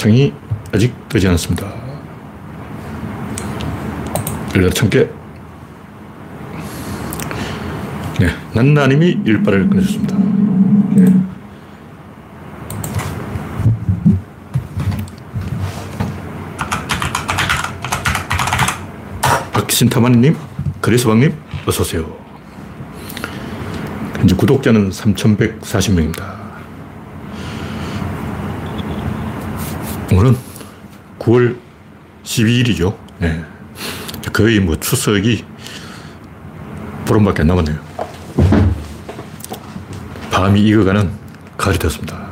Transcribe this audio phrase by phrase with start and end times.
[0.00, 0.32] 창이
[0.72, 1.70] 아직 뜨지 않았습니다.
[4.56, 5.06] 열려 개
[8.18, 10.16] 네, 난나님이 일발을 끊으셨습니다.
[10.96, 11.14] 네.
[19.52, 20.34] 박신타마님,
[20.80, 21.34] 그리스방님,
[21.66, 22.10] 어서오세요.
[24.16, 26.39] 현재 구독자는 3,140명입니다.
[30.12, 30.36] 오늘은
[31.18, 31.56] 9월
[32.24, 32.96] 12일이죠.
[33.18, 33.44] 네.
[34.32, 35.44] 거의 뭐 추석이
[37.06, 37.78] 보름밖에 안 남았네요.
[40.30, 41.10] 밤이 익어가는
[41.56, 42.30] 가을이 되었습니다.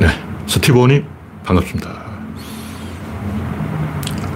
[0.00, 0.08] 네.
[0.46, 1.06] 스티브님,
[1.44, 2.02] 반갑습니다.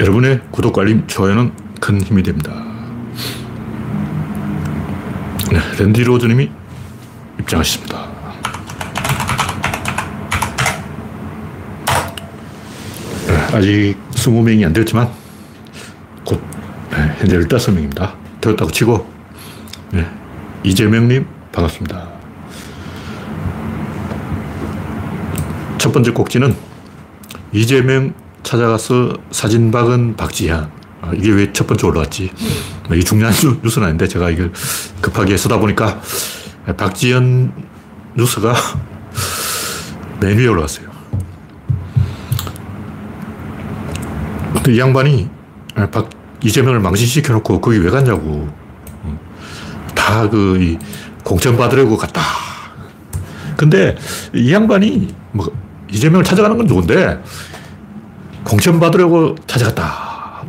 [0.00, 2.52] 여러분의 구독, 알림, 좋아요는 큰 힘이 됩니다.
[5.50, 6.50] 네, 랜디 로즈님이
[7.40, 8.06] 입장하셨습니다.
[13.26, 15.08] 네, 아직 20명이 안 되었지만
[16.26, 16.42] 곧
[16.90, 18.12] 네, 현재 15명입니다.
[18.42, 19.10] 되었다고 치고
[19.92, 20.06] 네,
[20.62, 22.06] 이재명님 반갑습니다.
[25.78, 26.54] 첫 번째 꼭지는
[27.52, 28.12] 이재명
[28.42, 30.70] 찾아가서 사진 박은 박지현.
[31.00, 32.30] 아, 이게 왜 첫 번째 올라왔지?
[32.88, 34.52] 뭐이 중요한 뉴스는 아닌데 제가 이걸
[35.00, 36.00] 급하게 쓰다 보니까
[36.76, 37.52] 박지현
[38.16, 38.54] 뉴스가
[40.20, 40.86] 맨 위에 올라왔어요.
[44.52, 45.28] 근데 이 양반이
[45.92, 46.08] 박,
[46.42, 48.48] 이재명을 망신시켜놓고 거기 왜 갔냐고.
[49.94, 50.78] 다 그,
[51.24, 52.22] 공천 받으려고 갔다.
[53.56, 53.96] 근데
[54.32, 55.50] 이 양반이 뭐
[55.90, 57.22] 이재명을 찾아가는 건 좋은데
[58.44, 60.44] 공천 받으려고 찾아갔다.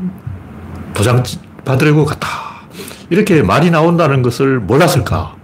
[0.94, 1.24] 도장
[1.66, 2.28] 받으려고 갔다.
[3.10, 5.36] 이렇게 말이 나온다는 것을 몰랐을까?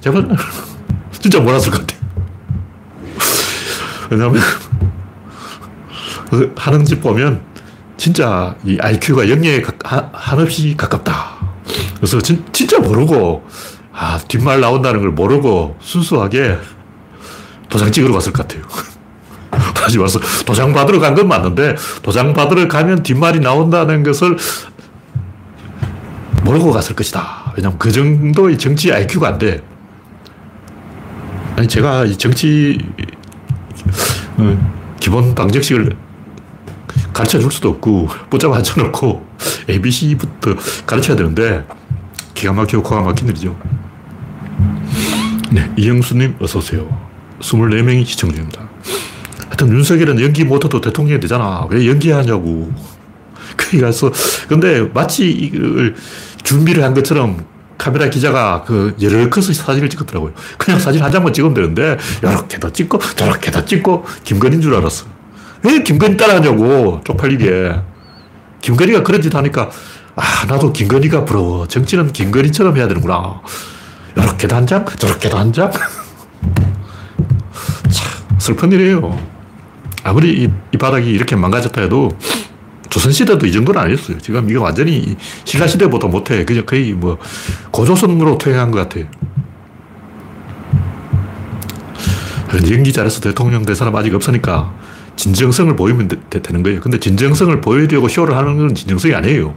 [0.00, 0.22] 제가
[1.18, 2.00] 진짜 몰랐을 것 같아요.
[4.10, 4.42] 왜냐하면
[6.30, 7.51] 그 하는 짓 보면
[7.96, 9.62] 진짜 이 IQ가 영예에
[10.12, 11.36] 한없이 가깝다.
[11.96, 13.46] 그래서 진, 진짜 모르고
[13.92, 16.58] 아, 뒷말 나온다는 걸 모르고 순수하게
[17.68, 18.64] 도장 찍으러 갔을 것 같아요.
[19.74, 24.36] 다시 와서 도장 받으러 간 건 맞는데 도장 받으러 가면 뒷말이 나온다는 것을
[26.42, 27.52] 모르고 갔을 것이다.
[27.56, 29.62] 왜냐면 그 정도의 정치 IQ가 안 돼.
[31.56, 32.78] 아니, 제가 이 정치,
[34.38, 35.94] 어, 기본 방정식을
[37.12, 39.26] 가르쳐 줄 수도 없고, 붙잡아 앉혀놓고,
[39.68, 40.54] ABC부터
[40.86, 41.64] 가르쳐야 되는데,
[42.34, 43.56] 기가 막히고 코가 막힌 일이죠.
[45.50, 46.88] 네, 이영수님, 어서오세요.
[47.40, 48.68] 24명이 시청 중입니다.
[49.46, 51.66] 하여튼 윤석열은 연기 못해도 대통령이 되잖아.
[51.68, 52.72] 왜 연기하냐고.
[53.56, 54.10] 거기 가서,
[54.48, 55.94] 근데 마치 이걸
[56.42, 57.44] 준비를 한 것처럼
[57.76, 60.32] 카메라 기자가 그 여러 컷의 사진을 찍었더라고요.
[60.56, 65.11] 그냥 사진 한 장만 찍으면 되는데, 이렇게도 찍고, 저렇게도 찍고, 김건희인 줄 알았어.
[65.64, 67.80] 왜 김건희 따라하냐고, 쪽팔리게.
[68.60, 69.70] 김건희가 그런 짓 하니까,
[70.16, 71.66] 아, 나도 김건희가 부러워.
[71.66, 73.40] 정치는 김건희처럼 해야 되는구나.
[74.16, 75.70] 이렇게도 한 장, 저렇게도 한 장.
[77.90, 79.18] 참, 슬픈 일이에요.
[80.04, 82.10] 아무리 이, 이 바닥이 이렇게 망가졌다 해도
[82.90, 84.18] 조선시대도 이 정도는 아니었어요.
[84.18, 86.44] 지금 이거 완전히 신라시대보다 못해.
[86.44, 87.18] 그냥 거의 뭐
[87.70, 89.06] 고조선으로 퇴행한 것 같아요.
[92.70, 94.74] 연기 잘해서 대통령 된 사람 아직 없으니까
[95.16, 96.80] 진정성을 보이면 되, 는 거예요.
[96.80, 99.54] 근데 진정성을 보여주려고 쇼를 하는 건 진정성이 아니에요.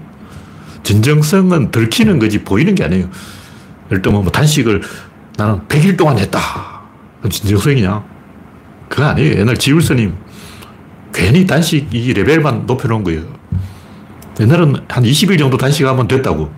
[0.84, 3.10] 진정성은 들키는 거지 보이는 게 아니에요.
[3.92, 4.82] 예를 들면 뭐 단식을
[5.38, 6.40] 나는 100일 동안 했다.
[7.30, 8.04] 진정성이냐?
[8.90, 9.40] 그거 아니에요.
[9.40, 10.14] 옛날 지울스님
[11.14, 13.24] 괜히 단식 이 레벨만 높여놓은 거예요.
[14.40, 16.52] 옛날은 한 20일 정도 단식하면 됐다고.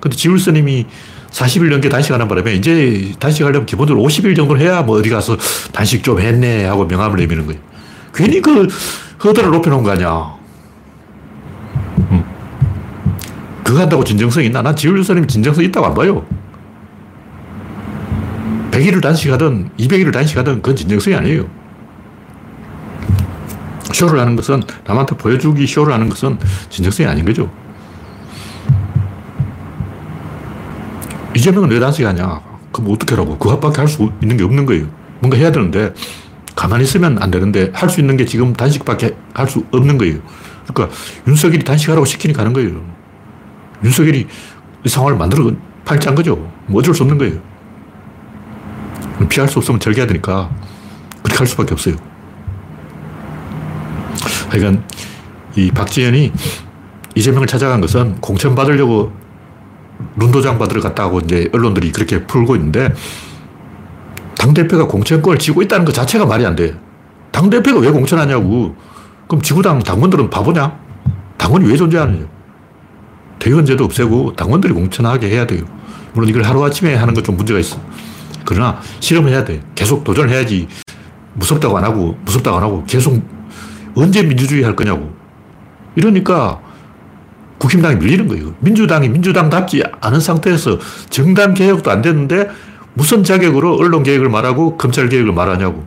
[0.00, 0.86] 근데 지울스님이
[1.30, 5.36] 40일 넘게 단식하는 바람에 이제 단식하려면 기본적으로 50일 정도 해야 뭐 어디 가서
[5.72, 7.60] 단식 좀 했네 하고 명함을 내미는 거예요.
[8.14, 8.68] 괜히 그
[9.24, 10.34] 허들을 높여놓은 거 아니야.
[12.10, 12.24] 음.
[13.64, 14.62] 그거 한다고 진정성이 있나?
[14.62, 16.24] 난 지울스님 진정성 있다고 안 봐요.
[18.70, 21.46] 100일을 단식하든 200일을 단식하든 그건 진정성이 아니에요.
[23.92, 26.38] 쇼를 하는 것은 남한테 보여주기 쇼를 하는 것은
[26.70, 27.50] 진정성이 아닌 거죠.
[31.34, 32.40] 이재명은 왜 단식하냐?
[32.72, 33.38] 그럼 어떻게 하라고?
[33.38, 34.86] 그것밖에 할 수 있는 게 없는 거예요.
[35.20, 35.92] 뭔가 해야 되는데
[36.54, 40.18] 가만히 있으면 안 되는데 할 수 있는 게 지금 단식밖에 할 수 없는 거예요.
[40.66, 40.96] 그러니까
[41.26, 42.82] 윤석열이 단식하라고 시키니까 하는 거예요.
[43.84, 44.26] 윤석열이
[44.84, 45.50] 이 상황을 만들어
[45.84, 46.36] 팔짱 거죠.
[46.66, 47.40] 뭐 어쩔 수 없는 거예요.
[49.28, 50.50] 피할 수 없으면 절개해야 되니까
[51.22, 51.96] 그렇게 할 수밖에 없어요.
[54.48, 54.84] 하여간
[55.56, 56.32] 이 박지현이
[57.14, 59.12] 이재명을 찾아간 것은 공천 받으려고
[60.16, 62.92] 눈도장 받으러 갔다고 이제 언론들이 그렇게 풀고 있는데
[64.42, 66.74] 당대표가 공천권을 쥐고 있다는 것 자체가 말이 안 돼.
[67.30, 68.74] 당대표가 왜 공천하냐고.
[69.28, 70.80] 그럼 지구당 당원들은 바보냐?
[71.38, 72.26] 당원이 왜 존재하느냐?
[73.38, 75.62] 대의원제도 없애고 당원들이 공천하게 해야 돼요.
[76.12, 77.80] 물론 이걸 하루아침에 하는 건 좀 문제가 있어.
[78.44, 79.62] 그러나 실험을 해야 돼.
[79.76, 80.66] 계속 도전을 해야지.
[81.34, 83.22] 무섭다고 안 하고, 무섭다고 안 하고, 계속
[83.94, 85.14] 언제 민주주의 할 거냐고.
[85.94, 86.60] 이러니까
[87.58, 88.54] 국힘당이 밀리는 거예요.
[88.58, 90.78] 민주당이 민주당답지 않은 상태에서
[91.10, 92.48] 정당 개혁도 안 됐는데
[92.94, 95.84] 무슨 자격으로 언론 개혁을 말하고 검찰 개혁을 말하냐고.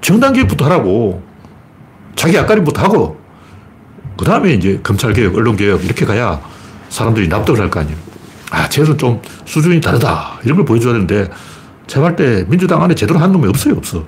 [0.00, 1.22] 정당 개혁부터 하라고.
[2.14, 3.18] 자기 앞가림부터 하고.
[4.16, 6.40] 그 다음에 이제 검찰 개혁, 언론 개혁 이렇게 가야
[6.88, 7.96] 사람들이 납득을 할 거 아니에요.
[8.50, 10.38] 아, 쟤는 좀 수준이 다르다.
[10.44, 11.28] 이런 걸 보여줘야 되는데
[11.86, 14.04] 제발 때 민주당 안에 제대로 한 놈이 없어요, 없어.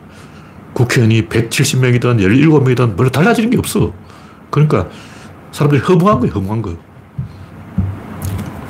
[0.74, 3.92] 국회의원이 170명이든 17명이든 별로 달라지는 게 없어.
[4.50, 4.86] 그러니까
[5.52, 6.76] 사람들이 허무한 거예요, 허무한 거.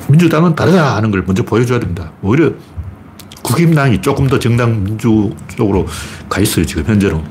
[0.07, 2.11] 민주당은 다르다 하는 걸 먼저 보여줘야 됩니다.
[2.21, 2.51] 오히려
[3.43, 5.87] 국힘당이 조금 더 정당 민주 쪽으로
[6.29, 7.23] 가 있어요, 지금 현재는.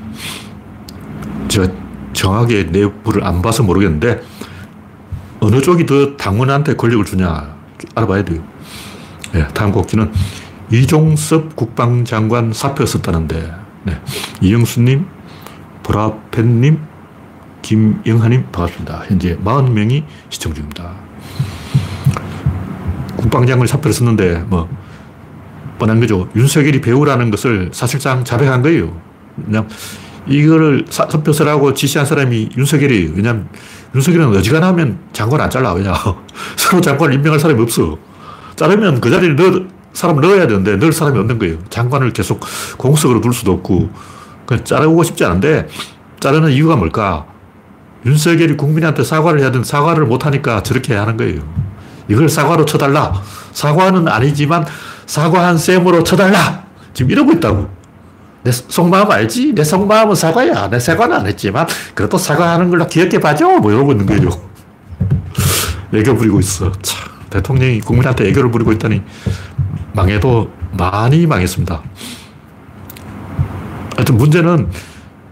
[1.48, 1.68] 제가
[2.12, 4.20] 정확하게 내부를 안 봐서 모르겠는데,
[5.40, 7.56] 어느 쪽이 더 당원한테 권력을 주냐
[7.94, 8.42] 알아봐야 돼요.
[9.32, 10.12] 네, 다음 곡지는
[10.70, 13.52] 이종섭 국방장관 사표 썼다는데,
[13.84, 14.00] 네,
[14.40, 15.06] 이영수님,
[15.82, 16.80] 보라팬님,
[17.62, 19.04] 김영하님 반갑습니다.
[19.08, 20.92] 현재 40명이 시청 중입니다.
[23.16, 24.68] 국방장관 사표를 썼는데 뭐
[25.78, 26.28] 뻔한 거죠.
[26.34, 29.00] 윤석열이 배우라는 것을 사실상 자백한 거예요.
[29.44, 29.68] 그냥
[30.26, 33.48] 이거를 사표 쓰라고 지시한 사람이 윤석열이 왜냐면
[33.94, 35.72] 윤석열은 어지간하면 장관 안 잘라.
[35.72, 35.94] 왜냐.
[36.56, 37.96] 새로 장관을 임명할 사람이 없어.
[38.56, 41.58] 자르면 그 자리에 넣어, 사람 넣어야 되는데 넣을 사람이 없는 거예요.
[41.70, 42.40] 장관을 계속
[42.76, 43.90] 공석으로 둘 수도 없고.
[44.46, 45.68] 그 자르고 싶지 않은데
[46.20, 47.26] 자르는 이유가 뭘까?
[48.04, 51.42] 윤석열이 국민한테 사과를 해야 되는 사과를 못하니까 저렇게 하는 거예요.
[52.08, 53.12] 이걸 사과로 쳐달라.
[53.52, 54.64] 사과는 아니지만
[55.08, 56.62] 사과한 셈으로 쳐달라.
[56.92, 57.68] 지금 이러고 있다고.
[58.44, 59.54] 내 속마음 알지?
[59.54, 60.68] 내 속마음은 사과야.
[60.68, 63.58] 내 사과는 안 했지만 그래도 사과하는 걸로 기억해 봐줘.
[63.58, 64.30] 뭐 이러고 있는 거죠.
[65.92, 66.70] 애교 부리고 있어.
[66.82, 69.02] 참, 대통령이 국민한테 애교를 부리고 있다니
[69.94, 71.82] 망해도 많이 망했습니다.
[73.96, 74.68] 하여튼 문제는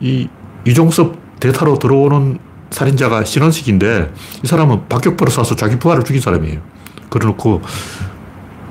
[0.00, 0.28] 이
[0.64, 2.38] 이종섭 대타로 들어오는
[2.70, 4.12] 살인자가 신원식인데
[4.42, 6.60] 이 사람은 박격포로 쏴서 자기 부하를 죽인 사람이에요.
[7.10, 7.62] 그래놓고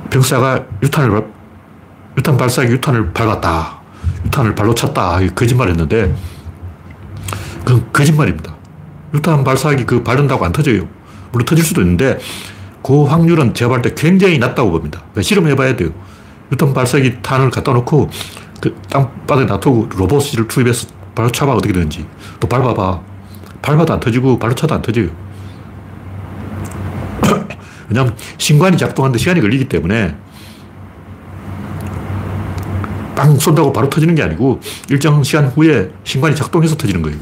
[0.09, 1.25] 병사가 유탄을
[2.17, 3.79] 유탄 발사기 유탄을 밟았다.
[4.25, 5.19] 유탄을 발로 찼다.
[5.35, 6.15] 거짓말 했는데
[7.65, 8.55] 그건 거짓말입니다.
[9.13, 10.87] 유탄 발사기 그 바른다고 안 터져요.
[11.31, 12.19] 물론 터질 수도 있는데
[12.83, 15.01] 그 확률은 제가 볼 때 굉장히 낮다고 봅니다.
[15.19, 15.89] 실험해 봐야 돼요.
[16.51, 18.09] 유탄 발사기 탄을 갖다 놓고
[18.61, 22.05] 그 땅바닥에 놔두고 로봇을 투입해서 발로 차봐 어떻게 되는지
[22.39, 23.01] 또 밟아봐.
[23.61, 25.09] 밟아도 안 터지고 발로 차도 안 터져요.
[27.89, 30.15] 왜냐하면 신관이 작동하는데 시간이 걸리기 때문에
[33.15, 34.59] 빵 쏜다고 바로 터지는 게 아니고
[34.89, 37.17] 일정 시간 후에 신관이 작동해서 터지는 거예요.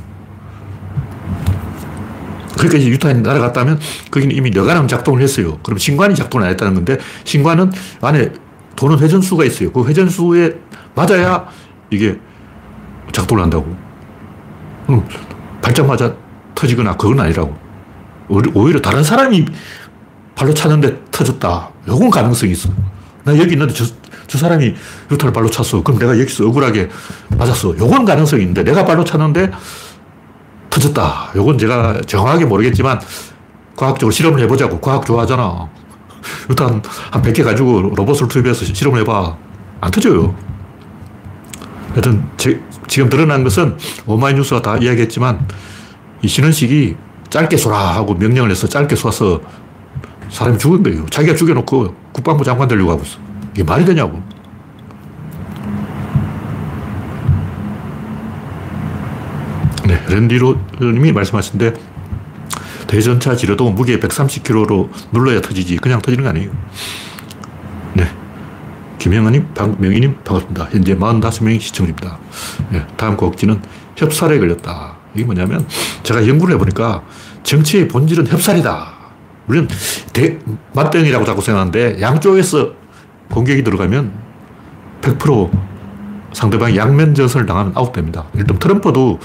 [2.53, 3.79] 그러니까 이제 유탄이 날아갔다면
[4.09, 5.59] 거기는 이미 여간함 작동을 했어요.
[5.63, 7.71] 그럼 신관이 작동을 안 했다는 건데 신관은
[8.01, 8.31] 안에
[8.75, 9.71] 도는 회전수가 있어요.
[9.71, 10.55] 그 회전수에
[10.95, 11.47] 맞아야
[11.89, 12.17] 이게
[13.11, 13.75] 작동을 한다고.
[14.89, 15.05] 음,
[15.61, 16.15] 발작맞아
[16.55, 17.55] 터지거나 그건 아니라고.
[18.29, 19.45] 오히려 다른 사람이
[20.35, 21.69] 발로 찼는데 터졌다.
[21.87, 22.69] 요건 가능성이 있어.
[23.23, 23.85] 나 여기 있는데 저,
[24.27, 24.73] 저 사람이
[25.11, 25.83] 유타를 발로 찼어.
[25.83, 26.89] 그럼 내가 여기서 억울하게
[27.37, 27.77] 맞았어.
[27.77, 29.51] 요건 가능성이 있는데 내가 발로 찼는데
[30.69, 31.31] 터졌다.
[31.35, 32.99] 요건 제가 정확하게 모르겠지만
[33.75, 34.79] 과학적으로 실험을 해보자고.
[34.79, 35.69] 과학 좋아하잖아.
[36.49, 39.37] 유탄 한 100개 가지고 로봇을 투입해서 실험을 해봐.
[39.81, 40.35] 안 터져요.
[41.91, 45.47] 하여튼 제, 지금 드러난 것은 오마이뉴스가 다 이야기했지만
[46.21, 46.95] 이 신원식이
[47.29, 49.41] 짧게 쏘라 하고 명령을 해서 짧게 쏘아서
[50.33, 51.05] 사람이 죽은 거예요.
[51.05, 53.19] 자기가 죽여놓고 국방부 장관 되려고 하고 있어.
[53.53, 54.21] 이게 말이 되냐고.
[59.85, 61.73] 네, 랜디로님이 말씀하신데
[62.87, 66.49] 대전차 지뢰도 무게 130kg로 눌러야 터지지 그냥 터지는 거 아니에요.
[67.93, 68.09] 네.
[68.97, 70.69] 김영아님, 박명희님 반갑습니다.
[70.71, 72.17] 현재 45명이 시청 중입니다.
[72.71, 73.61] 네, 다음 곡지는
[73.95, 74.95] 협살에 걸렸다.
[75.13, 75.67] 이게 뭐냐면
[76.01, 77.03] 제가 연구를 해보니까
[77.43, 78.92] 정치의 본질은 협살이다.
[79.45, 79.67] 물론
[80.13, 80.39] 대,
[80.73, 82.71] 맞대응이라고 자꾸 생각하는데 양쪽에서
[83.29, 84.11] 공격이 들어가면
[85.01, 85.51] 100%
[86.33, 88.25] 상대방이 양면 전선을 당하면 아웃됩니다.
[88.35, 89.19] 일단 트럼프도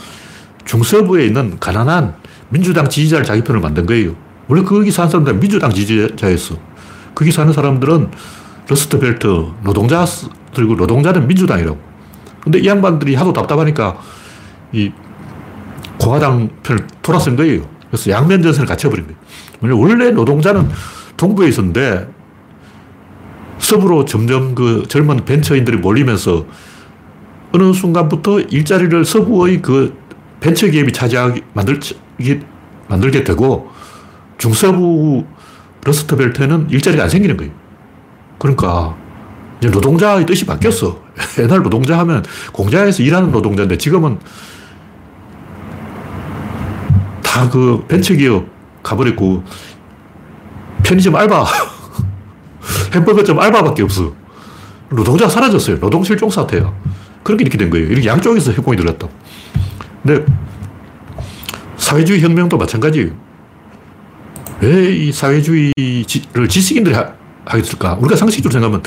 [0.64, 2.14] 중서부에 있는 가난한
[2.50, 4.14] 민주당 지지자를 자기 편을 만든 거예요.
[4.48, 6.56] 원래 거기 사는 사람들은 민주당 지지자였어.
[7.14, 8.10] 거기 사는 사람들은
[8.68, 10.04] 러스트벨트, 노동자
[10.54, 11.78] 들고 노동자는 민주당이라고.
[12.42, 13.98] 근데 이 양반들이 하도 답답하니까
[14.72, 14.92] 이
[15.98, 17.62] 공화당 편을 돌아선 거예요.
[17.90, 19.18] 그래서 양면 전선을 갖춰버린 거예요.
[19.62, 20.68] 원래 노동자는
[21.16, 22.08] 동부에 있었는데
[23.58, 26.46] 서부로 점점 그 젊은 벤처인들이 몰리면서
[27.52, 29.96] 어느 순간부터 일자리를 서부의 그
[30.40, 31.80] 벤처 기업이 차지하게 만들,
[32.88, 33.70] 만들게 되고
[34.36, 35.24] 중서부
[35.84, 37.52] 러스트벨트에는 일자리가 안 생기는 거예요.
[38.38, 38.96] 그러니까
[39.58, 41.02] 이제 노동자의 뜻이 바뀌었어.
[41.40, 44.18] 옛날 노동자 하면 공장에서 일하는 노동자인데 지금은
[47.38, 49.44] 다 그 벤처 기업 가버렸고
[50.82, 51.44] 편의점 알바
[52.94, 54.12] 햄버거점 알바밖에 없어.
[54.90, 55.78] 노동자가 사라졌어요.
[55.80, 56.72] 노동 실종 사태야.
[57.22, 57.86] 그렇게 이렇게 된 거예요.
[57.86, 59.08] 이렇게 양쪽에서 협공이 들어갔다.
[60.02, 60.24] 근데
[61.76, 63.10] 사회주의 혁명도 마찬가지예요.
[64.60, 66.96] 왜 이 사회주의를 지식인들이
[67.44, 67.94] 하겠을까?
[68.00, 68.82] 우리가 상식적으로 생각하면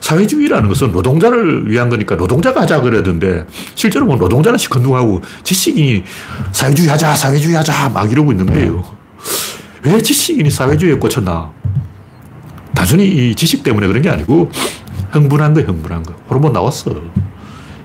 [0.00, 6.04] 사회주의라는 것은 노동자를 위한 거니까 노동자가 하자 그래야 되는데 실제로 뭐 노동자는 시큰둥하고 지식인이
[6.52, 8.84] 사회주의 하자, 사회주의 하자 막 이러고 있는 거예요.
[9.84, 11.52] 왜 지식인이 사회주의에 꽂혔나?
[12.74, 14.50] 단순히 이 지식 때문에 그런 게 아니고
[15.10, 16.14] 흥분한 거, 흥분한 거.
[16.28, 16.90] 호르몬 나왔어.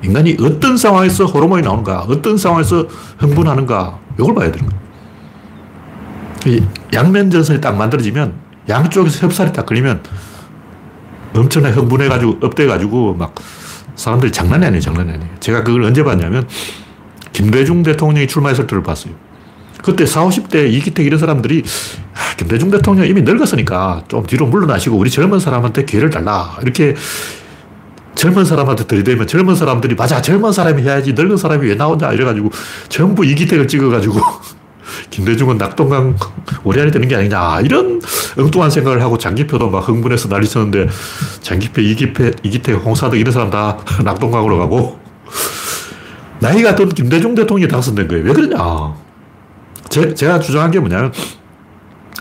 [0.03, 2.88] 인간이 어떤 상황에서 호르몬이 나오는가, 어떤 상황에서
[3.18, 4.70] 흥분하는가, 이걸 봐야 되는
[6.46, 6.68] 거예요.
[6.94, 8.34] 양면 전선이 딱 만들어지면
[8.70, 10.01] 양쪽에서 협살이 딱 걸리면
[11.36, 13.36] 엄청나게 흥분해가지고, up돼가지고 막
[13.96, 15.32] 사람들이 장난이 아니에요, 장난이 아니에요.
[15.41, 16.48] 제가 그걸 언제 봤냐면
[17.34, 19.13] 김대중 대통령이 출마했을 때를 봤어요.
[19.81, 21.63] 그때 40, 50대 이기택 이런 사람들이
[22.13, 26.57] 아, 김대중 대통령 이미 늙었으니까 좀 뒤로 물러나시고 우리 젊은 사람한테 기회를 달라.
[26.62, 26.95] 이렇게
[28.15, 32.51] 젊은 사람한테 들이대면 젊은 사람들이 맞아 젊은 사람이 해야지 늙은 사람이 왜 나오냐 이래가지고
[32.89, 34.19] 전부 이기택을 찍어가지고
[35.09, 36.17] 김대중은 낙동강
[36.65, 38.01] 오리알이 되는 게 아니냐 이런
[38.38, 40.89] 엉뚱한 생각을 하고 장기표도 막 흥분해서 난리 쳤는데
[41.41, 45.00] 장기표, 이기태, 이기택, 홍사덕 이런 사람 다 낙동강으로 가고
[46.39, 48.24] 나이가 든 김대중 대통령이 당선된 거예요.
[48.25, 49.09] 왜 그러냐.
[49.89, 51.12] 제, 제가 주장한 게 뭐냐면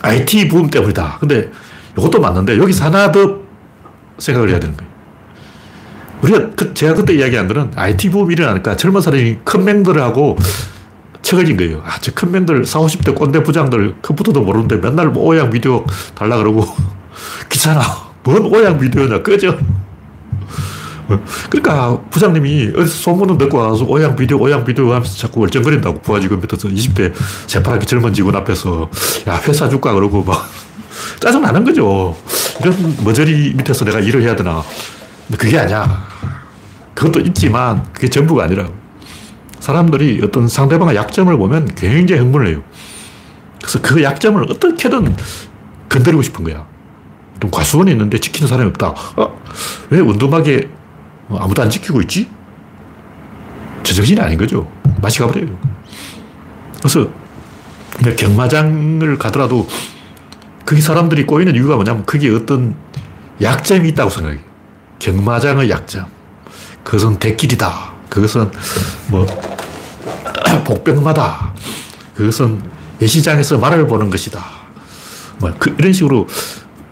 [0.03, 1.19] IT 부음 때문이다.
[1.21, 1.51] 근데
[1.97, 3.39] 이것도 맞는데 여기서 하나 더
[4.19, 4.89] 생각을 해야 되는 거예요.
[6.23, 10.37] 우리가, 그, 제가 그때 이야기한 거는 IT 부음이 일어나니까 젊은 사람이 큰 맹들을 하고
[11.23, 11.83] 척을 거예요.
[11.85, 15.85] 아, 저큰 맹들, 40, 50대 꼰대 부장들 컴퓨터도 모르는데 맨날 뭐 오양 비디오
[16.15, 16.65] 달라 그러고
[17.51, 17.83] 귀찮아.
[18.25, 19.59] 뭔 오양 비디오냐, 꺼져.
[21.51, 26.03] 그러니까 부장님이 어디서 소문을 듣고 와서 오양 비디오, 오양 비디오 하면서 자꾸 얼쩡거린다고.
[26.03, 27.13] 부하직원 밑에서 20대
[27.47, 28.91] 새파랗게 젊은 직원 앞에서
[29.29, 29.93] 야, 회사 줄까?
[29.95, 30.49] 그러고 막
[31.21, 32.17] 짜증 나는 거죠.
[32.61, 34.63] 이런 머저리 밑에서 내가 일을 해야 되나.
[35.27, 36.07] 근데 그게 아니야.
[36.95, 38.69] 그것도 있지만 그게 전부가 아니라
[39.61, 42.63] 사람들이 어떤 상대방의 약점을 보면 굉장히 흥분을 해요.
[43.61, 45.17] 그래서 그 약점을 어떻게든
[45.89, 46.67] 건드리고 싶은 거야.
[47.41, 48.95] 좀 과수원이 있는데 지키는 사람이 없다.
[49.17, 49.41] 어?
[49.91, 50.78] 왜 운동하게 뭐
[51.31, 52.29] 아무도 안 지키고 있지?
[53.83, 54.71] 제정신이 아닌 거죠.
[55.01, 55.59] 맛이 가버려요.
[56.79, 57.09] 그래서
[58.17, 59.67] 경마장을 가더라도
[60.65, 62.77] 그 사람들이 꼬이는 이유가 뭐냐면 그게 어떤
[63.41, 64.41] 약점이 있다고 생각해요.
[64.99, 66.07] 경마장의 약점.
[66.85, 67.93] 그것은 대길이다.
[68.09, 68.51] 그것은
[69.09, 69.27] 뭐
[70.65, 71.53] 복병마다.
[72.15, 72.61] 그것은
[73.01, 74.45] 예시장에서 말을 보는 것이다.
[75.39, 76.27] 뭐 그, 이런 식으로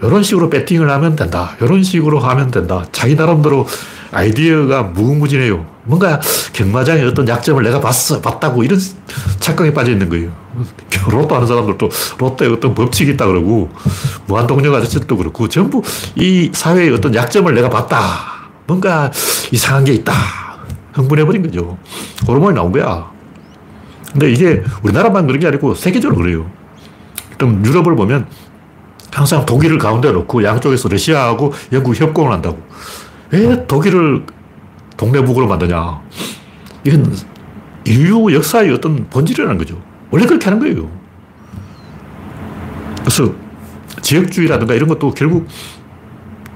[0.02, 1.56] 이런 식으로 배팅을 하면 된다.
[1.60, 2.84] 이런 식으로 하면 된다.
[2.92, 3.66] 자기 나름대로
[4.12, 5.66] 아이디어가 무궁무진해요.
[5.84, 6.20] 뭔가
[6.52, 8.78] 경마장의 어떤 약점을 내가 봤어, 봤다고 이런
[9.40, 10.32] 착각에 빠져 있는 거예요.
[11.10, 11.88] 로또 하는 사람들도
[12.18, 13.70] 로또에 어떤 법칙이 있다 그러고,
[14.26, 15.82] 무한동력 아저씨도 그렇고, 전부
[16.16, 18.48] 이 사회의 어떤 약점을 내가 봤다.
[18.66, 19.10] 뭔가
[19.52, 20.12] 이상한 게 있다.
[20.92, 21.78] 흥분해버린 거죠.
[22.26, 23.10] 호르몬이 나온 거야.
[24.12, 26.50] 근데 이게 우리나라만 그런 게 아니고 세계적으로 그래요.
[27.36, 28.26] 그럼 유럽을 보면
[29.16, 32.62] 항상 독일을 가운데 놓고 양쪽에서 러시아하고 영국이 협공을 한다고.
[33.30, 34.26] 왜 독일을
[34.98, 36.00] 동네북으로 만드냐.
[36.84, 37.16] 이건
[37.86, 39.80] 인류 역사의 어떤 본질이라는 거죠.
[40.10, 40.90] 원래 그렇게 하는 거예요.
[43.00, 43.32] 그래서
[44.02, 45.48] 지역주의라든가 이런 것도 결국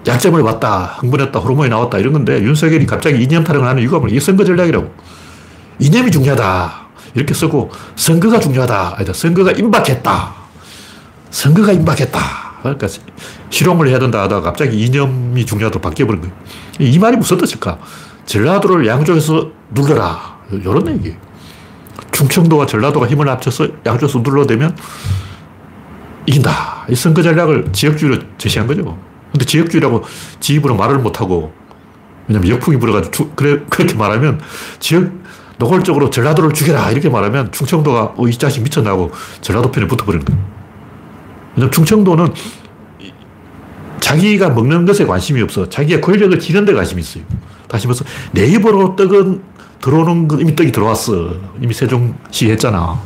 [0.06, 4.14] 약점을 봤다, 흥분했다, 호르몬이 나왔다 이런 건데 윤석열이 갑자기 이념 타령을 하는 이유가 뭐냐.
[4.14, 4.92] 이 선거 전략이라고.
[5.78, 6.88] 이념이 중요하다.
[7.14, 8.96] 이렇게 쓰고 선거가 중요하다.
[8.96, 9.14] 아니다.
[9.14, 10.34] 선거가 임박했다.
[11.30, 12.49] 선거가 임박했다.
[12.62, 12.86] 그러니까
[13.50, 16.34] 실용을 해야 된다 하다가 갑자기 이념이 중요하다고 바뀌어버린 거예요.
[16.80, 17.78] 이 말이 무슨 뜻일까?
[18.26, 20.40] 전라도를 양쪽에서 눌러라.
[20.52, 21.16] 이런 얘기예요.
[22.12, 24.76] 충청도와 전라도가 힘을 합쳐서 양쪽에서 눌러대면
[26.26, 26.86] 이긴다.
[26.90, 28.98] 이 선거 전략을 지역주의로 제시한 거죠.
[29.32, 30.04] 근데 지역주의라고
[30.38, 31.52] 지 입으로 말을 못하고,
[32.28, 34.40] 왜냐면 역풍이 불어가지고, 그래, 그렇게 말하면
[34.78, 35.10] 지역,
[35.58, 36.90] 노골적으로 전라도를 죽여라.
[36.90, 40.59] 이렇게 말하면 충청도가, 어, 이 자식 미쳤나고 전라도 편에 붙어버리는 거예요.
[41.68, 42.32] 충청도는
[44.00, 45.68] 자기가 먹는 것에 관심이 없어.
[45.68, 47.24] 자기가 권력을 지는 데 관심이 있어요.
[47.68, 49.42] 다시 말해서 내 입으로 떡은
[49.80, 51.34] 들어오는 건 이미 떡이 들어왔어.
[51.60, 53.00] 이미 세종시 했잖아.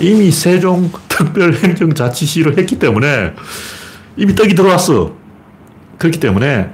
[0.00, 3.34] 이미 세종 특별행정자치시를 했기 때문에
[4.16, 5.12] 이미 떡이 들어왔어.
[5.98, 6.70] 그렇기 때문에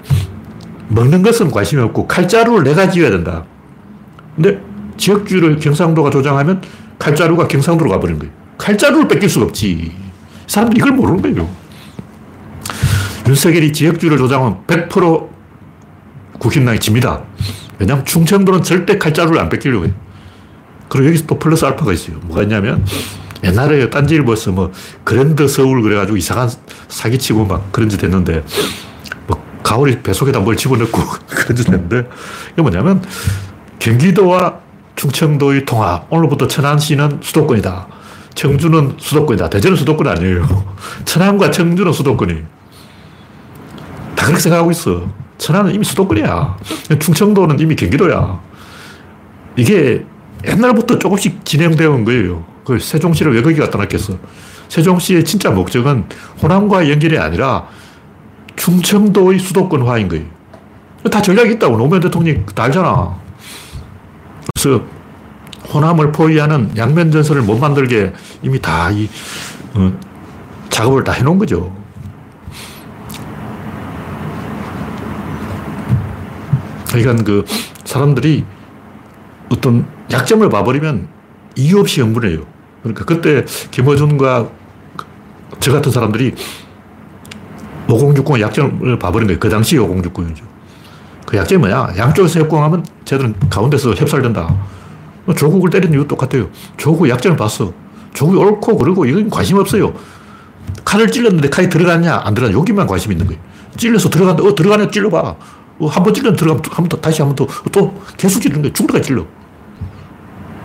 [0.88, 3.44] 먹는 것은 관심이 없고 칼자루를 내가 지어야 된다.
[4.34, 4.60] 근데
[4.96, 6.62] 지역주의를 경상도가 조장하면
[6.98, 8.32] 칼자루가 경상도로 가버린 거예요.
[8.58, 9.92] 칼자루를 뺏길 수가 없지.
[10.50, 11.48] 사람들이 이걸 모르는 거예요.
[13.28, 15.28] 윤석열이 지역주의를 조장하면 100%
[16.40, 17.22] 국힘당이 집니다.
[17.78, 19.94] 왜냐하면 충청도는 절대 칼자루를 안 뺏기려고 해요.
[20.88, 22.18] 그리고 여기서 또 플러스 알파가 있어요.
[22.22, 22.84] 뭐가 있냐면
[23.44, 24.72] 옛날에 딴지일보에서 뭐
[25.04, 26.50] 그랜드 서울 그래가지고 이상한
[26.88, 28.42] 사기치고 막 그런 짓 했는데
[29.28, 32.08] 뭐 가오리 배속에다 뭘 집어넣고 그런 짓 했는데
[32.54, 33.04] 이게 뭐냐면
[33.78, 34.58] 경기도와
[34.96, 36.12] 충청도의 통합.
[36.12, 37.99] 오늘부터 천안시는 수도권이다.
[38.34, 39.50] 청주는 수도권이다.
[39.50, 40.64] 대전은 수도권 아니에요.
[41.04, 42.34] 천안과 청주는 수도권이.
[44.14, 45.08] 다 그렇게 생각하고 있어.
[45.38, 46.58] 천안은 이미 수도권이야.
[46.98, 48.40] 충청도는 이미 경기도야.
[49.56, 50.04] 이게
[50.46, 52.44] 옛날부터 조금씩 진행되어 온 거예요.
[52.64, 54.18] 그 세종시를 왜 거기 갖다 놨겠어?
[54.68, 56.04] 세종시의 진짜 목적은
[56.42, 57.66] 호남과 연결이 아니라
[58.56, 60.24] 충청도의 수도권화인 거예요.
[61.10, 63.18] 다 전략이 있다고 노무현 대통령이 다 알잖아.
[64.54, 64.84] 그래서
[65.72, 68.12] 호남을 포위하는 양면 전선을 못 만들게
[68.42, 69.08] 이미 다 이,
[69.74, 69.92] 어,
[70.68, 71.74] 작업을 다 해놓은 거죠.
[76.88, 77.44] 그러니까 그
[77.84, 78.44] 사람들이
[79.50, 81.08] 어떤 약점을 봐버리면
[81.56, 82.44] 이유 없이 흥분해요.
[82.82, 84.48] 그러니까 그때 김어준과
[85.60, 86.34] 저 같은 사람들이
[87.86, 89.38] 5060의 약점을 봐버린 거예요.
[89.38, 90.42] 그 당시 5060이죠.
[91.26, 91.92] 그 약점이 뭐냐?
[91.96, 94.56] 양쪽에서 협공하면 쟤들은 가운데서 협살된다.
[95.36, 96.48] 조국을 때리는 이유 똑같아요.
[96.76, 97.72] 조국 약점을 봤어.
[98.14, 99.94] 조국이 옳고 그러고 이건 관심 없어요.
[100.84, 103.40] 칼을 찔렀는데 칼이 들어갔냐 안 들어갔냐 여기만 관심 있는 거예요.
[103.76, 104.42] 찔려서 들어간다.
[104.42, 105.36] 어 들어가네 찔러봐.
[105.78, 108.72] 어, 한번 찔르면 들어가면 한 번 더, 다시 한 번 더, 또 계속 찔르는 거예요.
[108.72, 109.24] 때까지 찔러.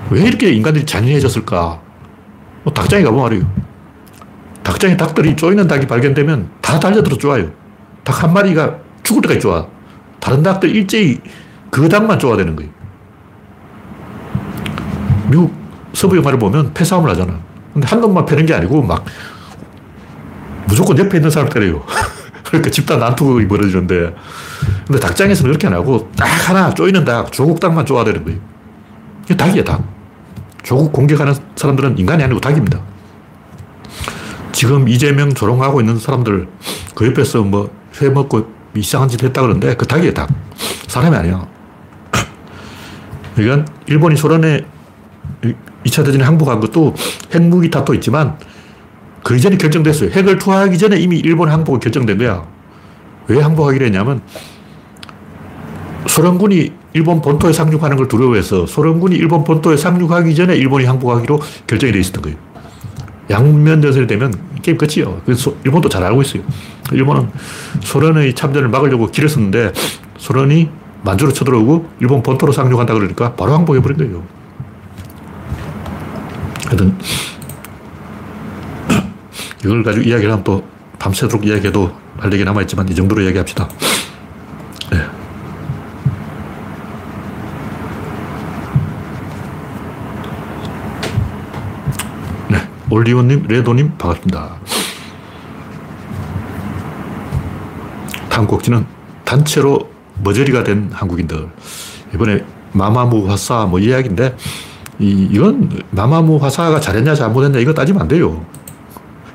[0.09, 1.79] 왜 이렇게 인간들이 잔인해졌을까?
[2.63, 3.51] 뭐 닭장에 가보면 말이에요.
[4.63, 7.49] 닭장에 닭들이 쪼이는 닭이 발견되면 다 달려들어 좋아요.
[8.03, 9.67] 닭 한 마리가 죽을 때까지 좋아.
[10.19, 11.19] 다른 닭들 일제히
[11.69, 12.71] 그 닭만 좋아 되는 거예요.
[15.27, 15.53] 미국
[15.93, 17.39] 서부 영화를 보면 패싸움을 하잖아.
[17.73, 19.05] 근데 한 놈만 패는 게 아니고 막
[20.67, 21.83] 무조건 옆에 있는 사람 때려요.
[22.43, 24.15] 그러니까 집단 난투극이 벌어지는데.
[24.87, 28.39] 근데 닭장에서는 그렇게 안 하고 딱 하나 쪼이는 닭, 조국 닭만 좋아 되는 거예요.
[29.25, 29.83] 이게 닭이야, 닭.
[30.63, 32.79] 조국 공격하는 사람들은 인간이 아니고 닭입니다.
[34.51, 36.47] 지금 이재명 조롱하고 있는 사람들
[36.95, 37.69] 그 옆에서 뭐
[38.01, 40.29] 회 먹고 이상한 짓 했다 그러는데 그 닭이에요, 닭.
[40.87, 41.47] 사람이 아니야.
[43.35, 44.65] 그러니까 일본이 소련에
[45.85, 46.95] 2차 대전에 항복한 것도
[47.33, 48.37] 핵무기 탓도 있지만
[49.23, 50.11] 그 이전에 결정됐어요.
[50.11, 52.45] 핵을 투하하기 전에 이미 일본 항복이 결정된 거야.
[53.27, 54.21] 왜 항복하기로 했냐면
[56.07, 61.99] 소련군이 일본 본토에 상륙하는 걸 두려워해서 소련군이 일본 본토에 상륙하기 전에 일본이 항복하기로 결정이 되어
[61.99, 62.37] 있었던 거예요.
[63.29, 65.21] 양면 전선이 되면 게임 끝이에요.
[65.25, 66.43] 그래서 일본도 잘 알고 있어요.
[66.91, 67.29] 일본은
[67.81, 69.73] 소련의 참전을 막으려고 길을 썼는데
[70.17, 70.69] 소련이
[71.03, 74.23] 만주로 쳐들어오고 일본 본토로 상륙한다 그러니까 바로 항복해버린 거예요.
[76.75, 76.97] 하여튼
[79.63, 80.63] 이걸 가지고 이야기를 하면 또
[80.99, 83.67] 밤새도록 이야기해도 할 얘기 남아있지만 이 정도로 이야기합시다.
[84.91, 84.97] 네.
[92.49, 92.69] 네.
[92.89, 94.55] 올리원님, 레도님, 반갑습니다.
[98.29, 98.85] 다음 곡지는
[99.23, 99.89] 단체로
[100.23, 101.49] 머저리가 된 한국인들.
[102.13, 104.35] 이번에 마마무 화사 뭐 이야기인데,
[104.99, 108.45] 이, 이건 마마무 화사가 잘했냐 잘못했냐 이거 따지면 안 돼요.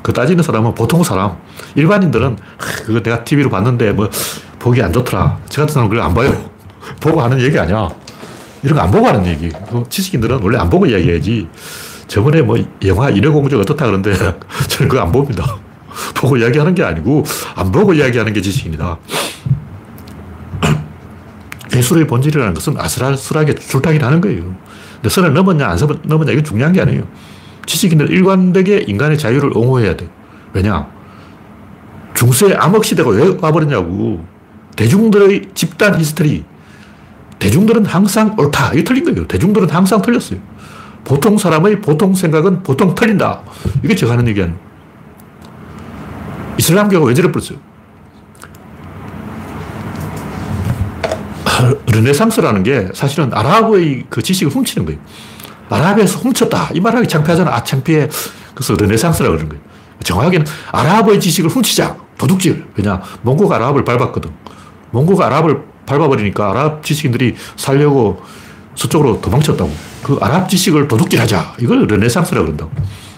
[0.03, 1.37] 그 따지는 사람은 보통 사람.
[1.75, 4.09] 일반인들은 그거 내가 TV로 봤는데 뭐
[4.59, 5.38] 보기 안 좋더라.
[5.49, 6.51] 저 같은 사람은 그걸 안 봐요.
[7.01, 7.88] 보고 하는 얘기 아니야.
[8.62, 9.49] 이런 거 안 보고 하는 얘기.
[9.51, 11.49] 그 지식인들은 원래 안 보고 이야기해야지.
[12.09, 14.12] 저번에 뭐 영화 인어공주가 어떻다 그러는데
[14.68, 15.59] 저는 그거 안 봅니다.
[16.16, 18.99] 보고 이야기하는 게 아니고 안 보고 이야기하는 게 지식입니다.
[21.77, 24.55] 예술의 본질이라는 것은 아슬아슬하게 줄타기를 하는 거예요.
[25.00, 27.06] 근데 선을 넘었냐 안 넘었냐 이건 중요한 게 아니에요.
[27.66, 30.08] 지식인들 일관되게 인간의 자유를 옹호해야 돼.
[30.52, 30.86] 왜냐?
[32.14, 34.24] 중세 암흑시대가 왜 와버렸냐고.
[34.76, 36.44] 대중들의 집단 히스테리.
[37.38, 38.72] 대중들은 항상 옳다.
[38.74, 39.26] 이게 틀린 거예요.
[39.26, 40.38] 대중들은 항상 틀렸어요.
[41.04, 43.40] 보통 사람의 보통 생각은 보통 틀린다.
[43.82, 44.58] 이게 제가 하는 얘기 아니에요.
[46.58, 47.58] 이슬람교가 왜 저래 버렸어요?
[51.87, 55.01] 르네상스라는 게 사실은 아랍의 그 지식을 훔치는 거예요.
[55.68, 56.70] 아랍에서 훔쳤다.
[56.75, 57.55] 이 말하기 창피하잖아.
[57.55, 58.09] 아, 창피해.
[58.55, 59.64] 그래서 르네상스라고 그러는 거예요.
[60.03, 61.96] 정확하게는 아랍의 지식을 훔치자.
[62.18, 62.66] 도둑질.
[62.77, 63.01] 왜냐?
[63.23, 64.31] 몽고가 아랍을 밟았거든.
[64.90, 68.23] 몽고가 아랍을 밟아버리니까 아랍 지식인들이 살려고
[68.75, 69.70] 서쪽으로 도망쳤다고.
[70.03, 71.55] 그 아랍 지식을 도둑질 하자.
[71.61, 72.70] 이걸 르네상스라고 그런다고.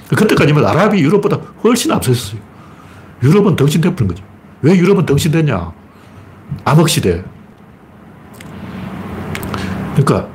[0.08, 2.40] 그때까지는 아랍이 유럽보다 훨씬 앞서 있었어요.
[3.22, 4.24] 유럽은 덩신돼버린 거죠.
[4.62, 5.72] 왜 유럽은 덩신됐냐?
[6.64, 7.24] 암흑시대.
[9.94, 10.28] 그러니까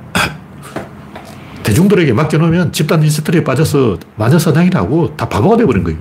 [1.63, 6.00] 대중들에게 맡겨놓으면 집단 히스테리에 빠져서 마녀사냥이 나고 다 바보가 돼버린 거예요.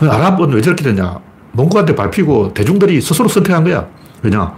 [0.00, 1.18] 아랍은 왜 저렇게 되냐.
[1.52, 3.88] 몽고한테 밟히고 대중들이 스스로 선택한 거야.
[4.22, 4.54] 왜냐.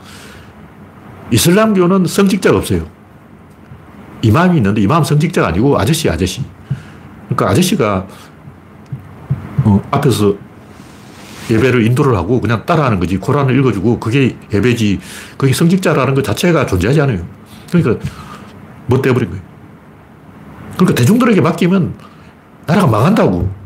[1.31, 2.87] 이슬람교는 성직자가 없어요.
[4.21, 6.43] 이맘이 있는데 이맘 성직자가 아니고 아저씨, 아저씨.
[7.29, 8.07] 그러니까 아저씨가
[9.65, 10.35] 어, 앞에서
[11.53, 13.17] 예배를 인도를 하고 그냥 따라하는 거지.
[13.17, 15.01] 코란을 읽어주고 그게 예배지.
[15.37, 17.27] 그게 성직자라는 것 자체가 존재하지 않아요.
[17.71, 18.05] 그러니까
[18.87, 19.43] 못뭐 거예요.
[20.75, 21.95] 그러니까 대중들에게 맡기면
[22.67, 23.63] 나라가 망한다고.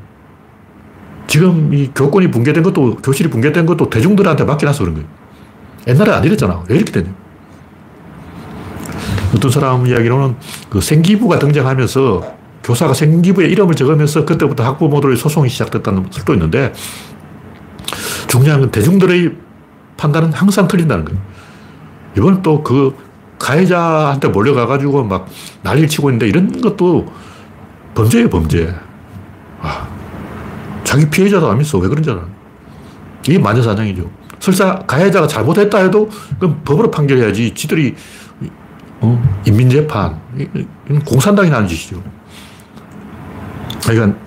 [1.26, 5.08] 지금 이 교권이 붕괴된 것도, 교실이 붕괴된 것도 대중들한테 맡겨놔서 그런 거예요.
[5.88, 6.62] 옛날에 안 이랬잖아.
[6.68, 7.12] 왜 이렇게 되냐.
[9.34, 10.36] 어떤 사람 이야기로는
[10.70, 16.72] 그 생기부가 등장하면서 교사가 생기부에 이름을 적으면서 그때부터 학부모들의 소송이 시작됐다는 설도 있는데
[18.36, 19.34] 중요한 건 대중들의
[19.96, 21.20] 판단은 항상 틀린다는 거예요.
[22.16, 22.94] 이번엔 또그
[23.38, 25.26] 가해자한테 몰려가가지고 막
[25.62, 27.06] 난리를 치고 있는데 이런 것도
[27.94, 28.74] 범죄예요, 범죄.
[29.60, 29.88] 아,
[30.84, 32.24] 자기 피해자도 아니면서 왜 그런지 알아.
[33.26, 34.08] 이게 마녀사냥이죠.
[34.38, 37.54] 설사 가해자가 잘못했다 해도 그럼 법으로 판결해야지.
[37.54, 37.94] 지들이
[39.00, 39.40] 어?
[39.46, 40.20] 인민재판.
[41.04, 42.02] 공산당이 하는 짓이죠.
[43.82, 44.18] 그러니까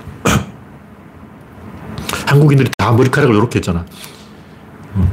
[2.29, 3.85] 한국인들이 다 머리카락을 이렇게 했잖아.
[4.93, 5.09] 어.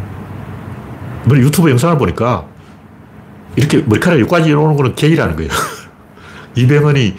[1.33, 2.47] 유튜브 영상을 보니까
[3.57, 5.51] 이렇게 머리카락 여기까지 오는 거는 게이라는 거예요.
[6.55, 7.15] 이병헌이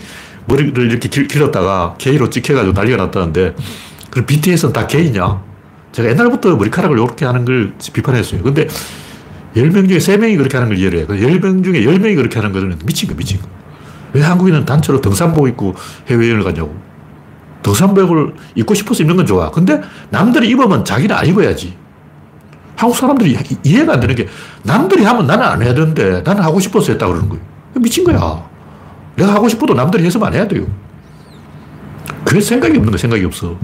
[0.45, 3.55] 머리를 이렇게 길, 길었다가 게이로 찍혀가지고 난리가 났다는데,
[4.09, 5.41] 그럼 BTS는 다 게이냐?
[5.91, 8.43] 제가 옛날부터 머리카락을 이렇게 하는 걸 비판했어요.
[8.43, 8.67] 근데
[9.55, 11.07] 10명 중에 3명이 그렇게 하는 걸 이해를 해요.
[11.09, 13.47] 10명 중에 10명이 그렇게 하는 거는 미친 거, 미친 거.
[14.13, 15.75] 왜 한국인은 단체로 등산복 입고
[16.07, 16.75] 해외여행을 가냐고.
[17.67, 19.51] 등산복을 입고 싶어서 입는 건 좋아.
[19.51, 21.75] 근데 남들이 입으면 자기는 안 입어야지.
[22.77, 24.27] 한국 사람들이 이해가 안 되는 게
[24.63, 27.43] 남들이 하면 나는 안 해야 되는데 나는 하고 싶어서 했다 그러는 거예요.
[27.75, 28.43] 미친 거야.
[29.15, 30.65] 내가 하고 싶어도 남들이 해서만 안 해야 돼요.
[32.23, 33.55] 그게 생각이 없는 거 생각이 없어.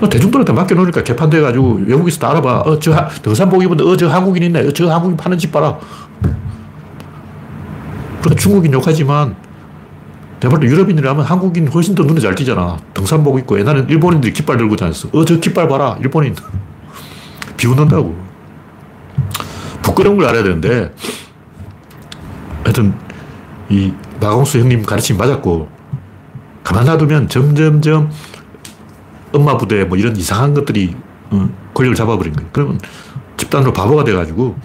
[0.00, 2.60] 뭐 대중들한테 맡겨놓으니까 개판돼가지고 외국에서 다 알아봐.
[2.60, 4.66] 어, 저 등산복 입은데, 어, 저 한국인 있네.
[4.66, 5.78] 어, 저 한국인 파는 집 봐라.
[8.20, 9.36] 그러니까 중국인 욕하지만
[10.40, 12.78] 내가 유럽인이라면 한국인 훨씬 더 눈에 잘 띄잖아.
[12.94, 15.08] 등산복 입고 옛날엔 일본인들이 깃발 들고 다녔어.
[15.12, 15.96] 어, 저 깃발 봐라.
[16.00, 16.34] 일본인.
[17.56, 18.16] 비웃는다고.
[19.82, 20.92] 부끄러운 걸 알아야 되는데,
[22.64, 22.94] 하여튼,
[23.68, 25.68] 이 마공수 형님 가르침 맞았고,
[26.64, 28.10] 가만 놔두면 점점점
[29.32, 30.94] 엄마 부대 뭐 이런 이상한 것들이
[31.30, 32.48] 어, 권력을 잡아버린 거예요.
[32.52, 32.80] 그러면
[33.36, 34.56] 집단으로 바보가 돼가지고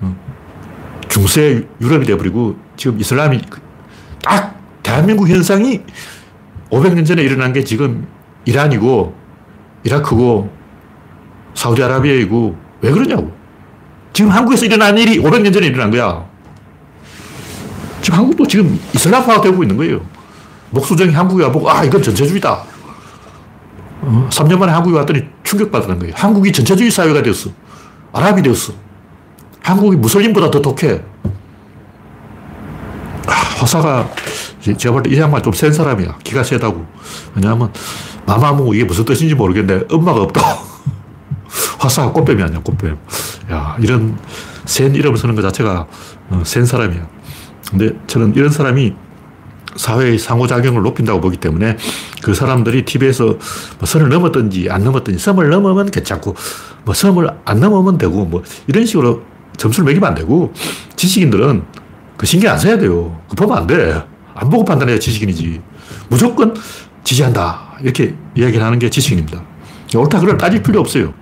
[0.00, 0.16] 어,
[1.08, 3.42] 중세 유럽이 돼버리고 지금 이슬람이
[4.22, 4.59] 딱
[4.90, 5.82] 대한민국 현상이
[6.68, 8.08] 500년 전에 일어난 게 지금
[8.44, 9.14] 이란이고
[9.84, 10.50] 이라크고
[11.54, 13.32] 사우디아라비아이고 왜 그러냐고.
[14.12, 16.26] 지금 한국에서 일어난 일이 500년 전에 일어난 거야.
[18.02, 20.00] 지금 한국도 지금 이슬람화가 되고 있는 거예요.
[20.70, 22.64] 목수정이 한국에 와보고, 아, 이건 전체주의다.
[24.02, 26.14] 어, 3년 만에 한국에 왔더니 충격받는 거예요.
[26.16, 27.50] 한국이 전체주의 사회가 되었어.
[28.12, 28.72] 아랍이 되었어.
[29.62, 31.00] 한국이 무슬림보다 더 독해.
[33.26, 34.08] 아, 화사가,
[34.76, 36.18] 제가 볼 때 이 양반 좀 센 사람이야.
[36.24, 36.84] 기가 세다고.
[37.34, 37.72] 왜냐하면,
[38.26, 40.40] 마마무 이게 무슨 뜻인지 모르겠는데, 엄마가 없다.
[41.78, 42.96] 화사가 꽃뱀이 아니야, 꽃뱀.
[43.50, 44.18] 야, 이런
[44.64, 45.86] 센 이름을 쓰는 것 자체가
[46.30, 47.08] 어, 센 사람이야.
[47.70, 48.94] 근데 저는 이런 사람이
[49.76, 51.76] 사회의 상호작용을 높인다고 보기 때문에
[52.22, 53.38] 그 사람들이 TV에서 뭐
[53.86, 56.34] 선을 넘었든지 안 넘었든지 선을 넘으면 괜찮고
[56.84, 59.22] 뭐 선을 안 넘으면 되고 뭐 이런 식으로
[59.56, 60.52] 점수를 매기면 안 되고
[60.96, 61.62] 지식인들은
[62.20, 63.18] 그 신경 안 써야 돼요.
[63.30, 63.98] 그 보면 안 돼.
[64.34, 65.62] 안 보고 판단해야 지식인이지.
[66.10, 66.54] 무조건
[67.02, 67.78] 지지한다.
[67.80, 69.42] 이렇게 이야기를 하는 게 지식인입니다.
[69.96, 71.14] 옳다 그걸 따질 필요 없어요.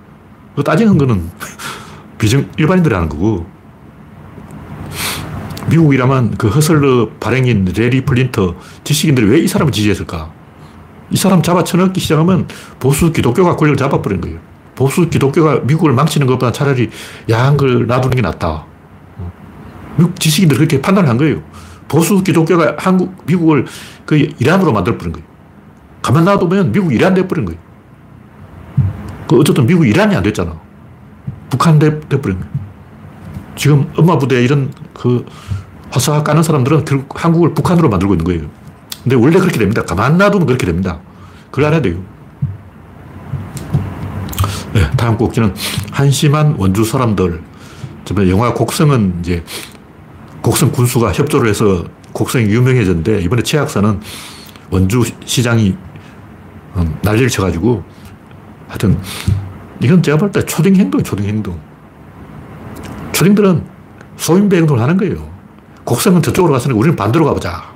[0.57, 1.29] 그 따지는 거는
[2.19, 3.45] 비정, 일반인들이 하는 거고.
[5.69, 10.29] 미국이라면 그 허슬러 발행인 래리 플린트 지식인들이 왜 이 사람을 지지했을까?
[11.11, 12.45] 이 사람 잡아 쳐넣기 시작하면
[12.77, 14.39] 보수 기독교가 권력을 잡아버린 거예요.
[14.75, 16.89] 보수 기독교가 미국을 망치는 것보다 차라리
[17.29, 18.65] 야한 걸 놔두는 게 낫다.
[19.99, 21.43] 미국 지식인들 그렇게 판단을 한 거예요.
[21.89, 23.65] 보수 기독교가 한국, 미국을
[24.05, 25.27] 그 이란으로 만들어버린 거예요.
[26.01, 27.59] 가만 놔두면 미국 이란 돼버린 거예요.
[29.27, 30.57] 그 어쨌든 미국 이란이 안 됐잖아.
[31.49, 32.53] 북한 돼, 돼버린 거예요.
[33.55, 35.25] 지금 엄마 부대 이런 그
[35.91, 38.41] 화사 까는 사람들은 결국 한국을 북한으로 만들고 있는 거예요.
[39.03, 39.83] 근데 원래 그렇게 됩니다.
[39.83, 40.99] 가만 놔두면 그렇게 됩니다.
[41.51, 41.97] 그걸 알아야 돼요.
[44.73, 45.53] 네, 다음 곡지는
[45.91, 47.41] 한심한 원주 사람들.
[48.27, 49.43] 영화 곡성은 이제
[50.49, 53.99] 곡성 군수가 협조를 해서 곡성이 유명해졌는데 이번에 최악사는
[54.71, 55.75] 원주 시장이
[56.75, 57.83] 음, 난리를 쳐가지고
[58.67, 58.99] 하여튼,
[59.79, 61.59] 이건 제가 볼 때 초딩 행동이에요, 초딩 행동.
[63.11, 63.63] 초딩들은
[64.17, 65.29] 소인배 행동을 하는 거예요.
[65.83, 67.69] 곡성은 저쪽으로 갔으니까 우리는 반대로 가보자.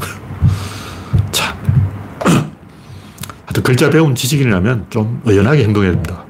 [1.30, 1.54] 참.
[3.44, 6.24] 하여튼 글자 배운 지식인이라면 좀 의연하게 행동해야 됩니다.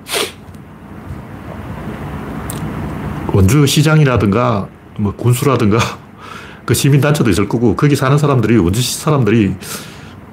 [3.33, 5.78] 원주 시장이라든가 뭐 군수라든가
[6.64, 9.55] 그 시민단체도 있을 거고 거기 사는 사람들이 원주시 사람들이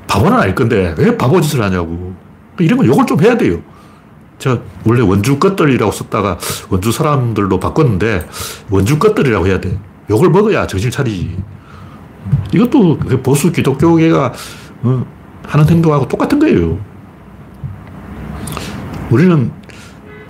[0.08, 2.14] 바보는 아닐 건데 왜 바보 짓을 하냐고
[2.60, 3.62] 이런 건 욕을 좀 해야 돼요.
[4.38, 6.38] 제가 원래 원주 것들이라고 썼다가
[6.70, 8.28] 원주 사람들로 바꿨는데
[8.70, 9.78] 원주 것들이라고 해야 돼.
[10.10, 11.38] 욕을 먹어야 정신 차리지.
[12.54, 14.34] 이것도 그 보수 기독교계가
[14.84, 15.06] 어,
[15.46, 16.80] 하는 행동하고 똑같은 거예요.
[19.10, 19.52] 우리는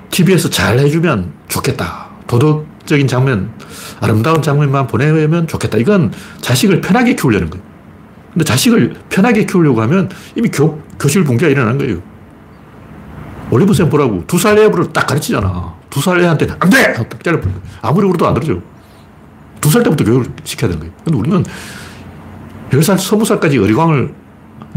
[0.10, 2.10] TV에서 잘 해주면 좋겠다.
[2.28, 3.52] 도덕적인 장면,
[4.02, 5.78] 아름다운 장면만 보내면 좋겠다.
[5.78, 7.64] 이건 자식을 편하게 키우려는 거예요.
[8.34, 12.02] 근데 자식을 편하게 키우려고 하면 이미 교, 교실 붕괴가 일어난 거예요.
[13.52, 15.74] 올리브쌤 보라고 두 살 애를 딱 가르치잖아.
[15.90, 16.94] 두 살 애한테 안 돼!
[16.94, 17.52] 딱 잘라버려.
[17.82, 18.60] 아무리 울어도 안 들어줘.
[19.60, 20.94] 두 살 때부터 교육을 시켜야 되는 거예요.
[21.04, 21.44] 근데 우리는
[22.70, 24.14] 10살, 20살까지 어리광을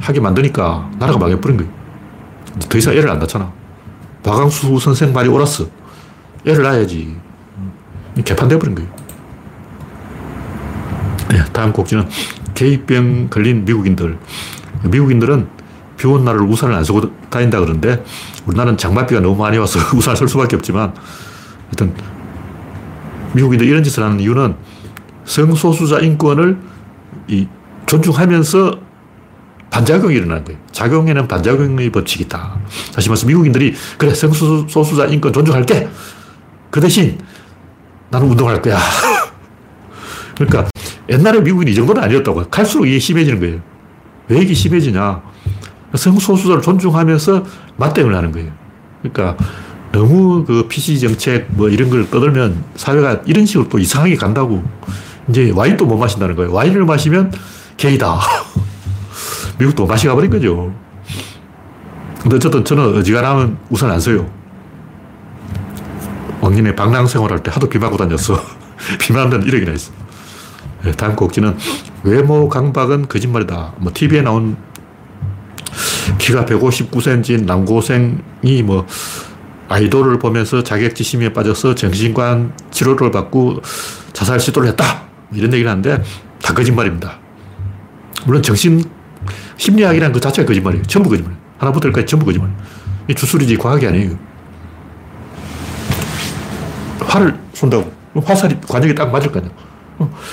[0.01, 1.71] 하게 만드니까 나라가 망해버린 거예요.
[2.69, 3.53] 더 이상 애를 안 낳잖아.
[4.23, 5.67] 박광수 선생 말이 옳았어.
[6.47, 7.15] 애를 낳아야지.
[8.25, 8.91] 개판돼버린 거예요.
[11.29, 12.09] 네, 다음 곡지는
[12.55, 14.19] 개입병 걸린 미국인들.
[14.85, 15.49] 미국인들은
[15.97, 18.05] 비 온 날을 우산을 안 쓰고 다닌다 그러는데
[18.47, 20.93] 우리나라는 장맛비가 너무 많이 와서 우산을 쓸 수밖에 없지만
[21.67, 21.95] 하여튼
[23.35, 24.57] 미국인들 이런 짓을 하는 이유는
[25.25, 26.59] 성소수자 인권을
[27.29, 27.47] 이
[27.87, 28.81] 존중하면서
[29.71, 30.59] 반작용이 일어나는 거예요.
[30.73, 32.59] 작용에는 반작용의 법칙이 있다.
[32.95, 35.89] 다시 말해서 미국인들이 그래 성소수자 인권 존중할게.
[36.71, 37.17] 그 대신
[38.11, 38.77] 나는 운동할 거야.
[40.37, 40.72] 그러니까
[41.13, 42.45] 옛날에 미국인 이 정도는 아니었다고.
[42.49, 43.61] 갈수록 이게 심해지는 거예요.
[44.29, 45.21] 왜 이게 심해지냐.
[45.95, 47.45] 성소수자를 존중하면서
[47.77, 48.51] 맞대응을 하는 거예요.
[49.03, 49.37] 그러니까
[49.93, 54.65] 너무 그 PC 정책 뭐 이런 걸 떠들면 사회가 이런 식으로 또 이상하게 간다고.
[55.29, 56.53] 이제 와인도 못 마신다는 거예요.
[56.53, 57.31] 와인을 마시면
[57.77, 58.19] 게이다.
[59.59, 60.75] 미국도 맛이 가버린 거죠.
[62.23, 64.27] 근데 어쨌든 저는 어지간하면 우산 안 써요.
[66.41, 68.43] 왕년에 방랑 생활할 때 하도 비 맞고 다녔어.
[68.99, 70.02] 비 맞는 이력이 나 있어.
[70.85, 71.57] 네, 다음 곡지는
[72.03, 73.75] 외모 강박은 거짓말이다.
[73.79, 74.57] 뭐 TV에 나온
[76.19, 78.87] 키가 159cm인 남고생이 뭐
[79.69, 83.63] 아이돌을 보면서 자격지심에 빠져서 정신관 치료를 받고
[84.13, 85.05] 자살 시도를 했다.
[85.33, 86.03] 이런 얘기를 하는데
[86.43, 87.19] 다 거짓말입니다.
[88.27, 88.85] 물론 정신
[89.57, 90.85] 심리학이라는 그 자체가 거짓말이에요.
[90.87, 91.35] 전부 거짓말.
[91.59, 92.51] 하나부터 열까지 전부 거짓말.
[93.09, 94.19] 이 주술이지 과학이 아니에요.
[97.01, 97.93] 활을 쏜다고.
[98.25, 99.53] 화살이 관역에 딱 맞을 거 아니야.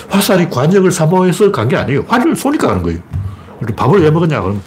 [0.10, 2.06] 화살이 관역을 사모해서 간 게 아니에요.
[2.08, 3.00] 활을 쏘니까 가는 거예요.
[3.76, 4.42] 밥을 왜 먹었냐?
[4.42, 4.62] 그럼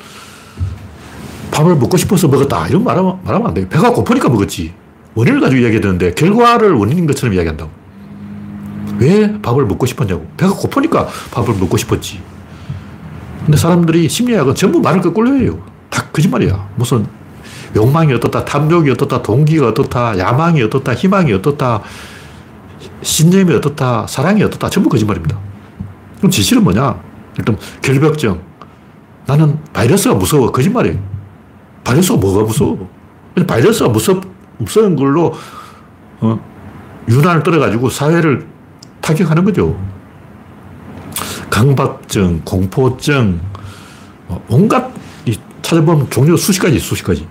[1.51, 2.67] 밥을 먹고 싶어서 먹었다.
[2.69, 3.67] 이런 말하면, 말하면 안 돼요.
[3.69, 4.73] 배가 고프니까 먹었지.
[5.15, 7.71] 원인을 가지고 이야기해야 되는데 결과를 원인인 것처럼 이야기한다고.
[8.99, 10.27] 왜 밥을 먹고 싶었냐고.
[10.37, 12.21] 배가 고프니까 밥을 먹고 싶었지.
[13.45, 15.59] 근데 사람들이 심리학은 전부 말을 거꾸로 해요.
[15.91, 16.69] 다 거짓말이야.
[16.77, 17.05] 무슨
[17.75, 21.83] 욕망이 어떻다, 탐욕이 어떻다, 동기가 어떻다, 야망이 어떻다, 희망이 어떻다,
[23.03, 24.69] 신념이 어떻다, 사랑이 어떻다.
[24.71, 25.39] 전부 거짓말입니다.
[26.19, 27.01] 그럼 진실은 뭐냐?
[27.39, 28.41] 일단 결벽증.
[29.27, 30.51] 나는 바이러스가 무서워.
[30.51, 30.99] 거짓말이에요.
[31.85, 32.89] 바이러스가 뭐가 무서워?
[33.47, 34.25] 바이러스가 무섭,
[34.59, 35.35] 무서운 걸로,
[36.21, 36.39] 어,
[37.09, 38.47] 유난을 떨어가지고 사회를
[39.01, 39.79] 타격하는 거죠.
[41.51, 43.41] 강박증, 공포증,
[44.29, 44.91] 어, 온갖,
[45.63, 47.27] 찾아보면 종류 수십 가지, 수십 가지.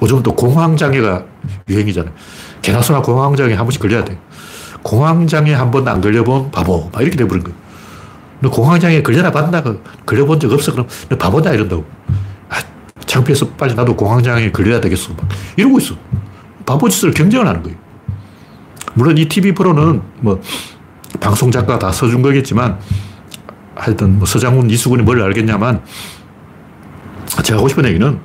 [0.00, 1.24] 요즘 또 공황장애가
[1.68, 2.12] 유행이잖아요.
[2.82, 4.18] 소나 공황장애 한 번씩 걸려야 돼.
[4.82, 6.88] 공황장애 한번안 걸려본 바보.
[6.92, 7.56] 막 이렇게 돼버린 거예요.
[8.40, 9.62] 너 공황장애 걸려나 봤나?
[10.06, 10.72] 걸려본 적 없어?
[10.72, 11.52] 그럼 너 바보냐?
[11.52, 11.84] 이런다고.
[12.48, 12.56] 아,
[13.04, 15.12] 창피해서 빨리 나도 공황장애 걸려야 되겠어.
[15.14, 15.94] 막 이러고 있어.
[16.66, 17.76] 바보짓을 경쟁을 하는 거예요.
[18.94, 20.40] 물론 이 TV 프로는 뭐
[21.20, 22.78] 방송 작가 다 써준 거겠지만
[23.74, 25.82] 하여튼 뭐 서장훈, 이수근이 뭘 알겠냐만
[27.42, 28.18] 제가 하고 싶은 얘기는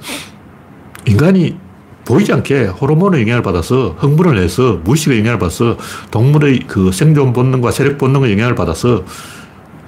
[1.05, 1.57] 인간이
[2.05, 5.77] 보이지 않게 호르몬의 영향을 받아서 흥분을 해서 무의식의 영향을 받아서
[6.11, 9.03] 동물의 그 생존 본능과 세력 본능의 영향을 받아서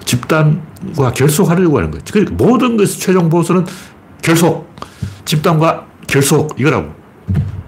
[0.06, 2.04] 집단과 결속하려고 하는 거예요.
[2.12, 3.66] 그러니까 모든 것의 최종 보수는
[4.22, 4.74] 결속.
[5.26, 6.60] 집단과 결속.
[6.60, 6.94] 이거라고.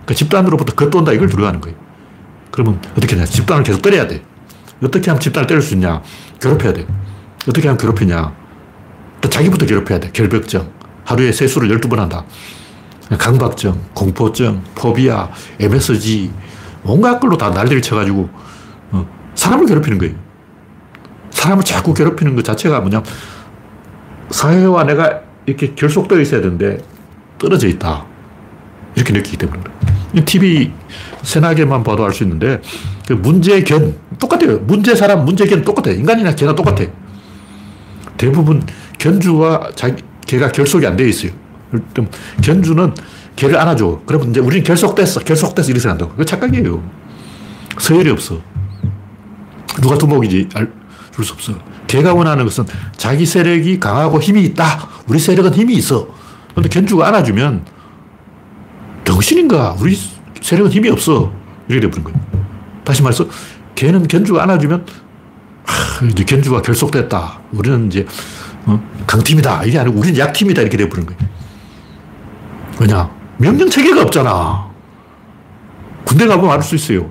[0.06, 1.12] 그 집단으로부터 겉돈다.
[1.14, 1.78] 이걸 두려워하는 거예요.
[2.52, 3.26] 그러면 어떻게 하냐.
[3.26, 4.24] 집단을 계속 때려야 돼.
[4.82, 6.02] 어떻게 하면 집단을 때릴 수 있냐.
[6.40, 6.88] 괴롭혀야 돼.
[7.48, 8.34] 어떻게 하면 괴롭히냐.
[9.20, 10.12] 또 자기부터 괴롭혀야 돼.
[10.14, 10.70] 결벽증.
[11.04, 12.24] 하루에 세수를 12번 한다.
[13.16, 16.32] 강박증, 공포증, 포비아, MSG,
[16.84, 18.30] 온갖 걸로 다 난리를 쳐가지고,
[18.92, 20.16] 어, 사람을 괴롭히는 거예요.
[21.30, 23.04] 사람을 자꾸 괴롭히는 것 자체가 뭐냐.
[24.30, 26.80] 사회와 내가 이렇게 결속되어 있어야 되는데,
[27.38, 28.06] 떨어져 있다.
[28.96, 29.62] 이렇게 느끼기 때문에.
[30.26, 30.72] TV
[31.22, 32.62] 세나게만 봐도 알 수 있는데,
[33.08, 34.58] 그 문제견, 똑같아요.
[34.60, 35.92] 문제 사람, 문제 견 똑같아.
[35.92, 36.84] 인간이나 개나 똑같아.
[38.18, 38.64] 대부분
[38.98, 41.32] 견주와 자기, 개가 결속이 안 되어 있어요.
[42.42, 42.94] 견주는
[43.36, 44.02] 개를 안아줘.
[44.06, 45.22] 그러면 이제 우리는 결속됐어.
[45.22, 45.68] 결속됐어.
[45.68, 46.12] 이렇게 생각한다고.
[46.12, 46.84] 그거 착각이에요.
[47.80, 48.40] 서열이 없어.
[49.82, 50.72] 누가 두목이지 알
[51.24, 51.54] 수 없어.
[51.88, 54.88] 개가 원하는 것은 자기 세력이 강하고 힘이 있다.
[55.08, 56.08] 우리 세력은 힘이 있어.
[56.54, 57.66] 근데 견주가 안아주면
[59.06, 59.78] 정신인가?
[59.80, 59.98] 우리
[60.42, 61.32] 세력은 힘이 없어.
[61.68, 62.20] 이렇게 돼버린 거예요.
[62.84, 63.28] 다시 말해서
[63.76, 64.86] 개는 견주가 안아주면
[65.64, 67.40] 하, 이제 견주가 결속됐다.
[67.52, 68.06] 우리는 이제
[68.66, 68.82] 어?
[69.06, 69.64] 강팀이다.
[69.66, 70.62] 이게 아니고 우리는 약팀이다.
[70.62, 71.20] 이렇게 돼버린 거예요.
[72.80, 73.10] 왜냐?
[73.38, 74.68] 명령 체계가 없잖아.
[76.06, 77.10] 군대 가보면 알 수 있어요.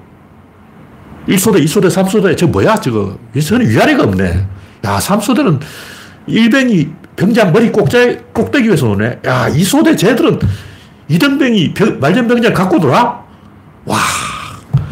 [1.28, 3.18] 1소대, 2소대, 3소대, 저 뭐야, 저거.
[3.44, 4.46] 저는 위아래가 없네.
[4.84, 5.60] 야, 3소대는
[6.28, 9.20] 일병이 병장 머리 꼭자, 꼭대기 위해서 오네.
[9.26, 10.38] 야, 2소대 쟤들은
[11.08, 13.24] 이등병이 말년병장 갖고 돌아?
[13.84, 13.98] 와,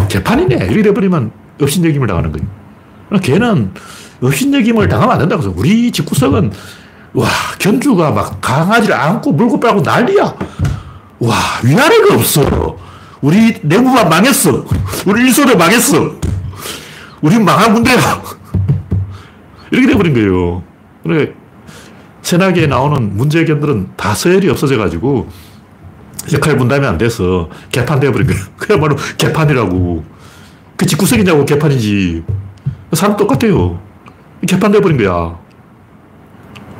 [0.08, 0.56] 개판이네.
[0.66, 3.20] 이렇게 돼버리면 업신여김을 당하는 거예요.
[3.20, 3.72] 걔는
[4.20, 6.52] 업신여김을 당하면 안 된다고 해서 우리 집구석은
[7.14, 10.34] 와, 견주가 막 강아지를 안고 물고 빨고 난리야.
[11.20, 12.76] 와, 위아래가 없어.
[13.20, 14.64] 우리 내부만 망했어.
[15.06, 16.16] 우리 일소대 망했어.
[17.22, 17.96] 우리 망한 군대야.
[19.70, 20.62] 이렇게 돼버린 거예요.
[21.04, 21.32] 그래,
[22.22, 25.28] 세나기에 나오는 문제견들은 다 서열이 없어져가지고
[26.32, 28.42] 역할 분담이 안 돼서 개판 돼버린 거예요.
[28.58, 30.04] 그야말로 개판이라고.
[30.76, 32.24] 그 집구석이냐고 개판이지.
[32.92, 33.80] 사람 똑같아요.
[34.46, 35.43] 개판 돼버린 거야.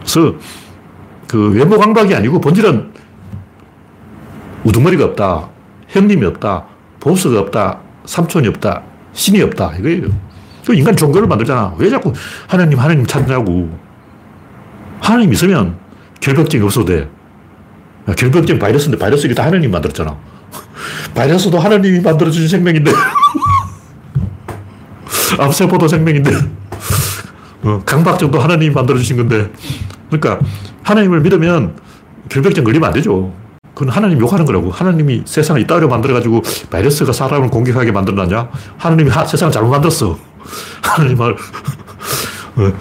[0.04, 0.34] 그래서
[1.26, 2.92] 그 외모 강박이 아니고 본질은
[4.64, 5.48] 우두머리가 없다.
[5.88, 6.64] 형님이 없다.
[7.00, 7.78] 보스가 없다.
[8.04, 8.82] 삼촌이 없다.
[9.12, 9.74] 신이 없다.
[9.78, 10.08] 이거예요.
[10.66, 11.74] 그 인간 종교를 만들잖아.
[11.78, 12.12] 왜 자꾸
[12.46, 13.70] 하나님, 하나님 찾냐고.
[15.00, 15.76] 하나님 있으면
[16.20, 17.08] 결벽증이 없어도 돼.
[18.16, 20.16] 결벽증 바이러스인데 바이러스를 다 하나님 만들었잖아.
[21.14, 22.90] 바이러스도 하나님이 만들어준 생명인데.
[25.38, 26.32] 암세포도 생명인데.
[27.64, 29.50] 어, 강박증도 하나님이 만들어주신 건데.
[30.10, 30.44] 그러니까
[30.82, 31.76] 하나님을 믿으면
[32.28, 33.32] 결벽증 걸리면 안 되죠.
[33.74, 34.70] 그건 하나님 욕하는 거라고.
[34.70, 38.48] 하나님이 세상을 이따위로 만들어가지고 바이러스가 사람을 공격하게 만들어놨냐?
[38.78, 40.16] 하나님이 하, 세상을 잘못 만들었어.
[40.82, 41.36] 하나님을
[42.56, 42.72] 어,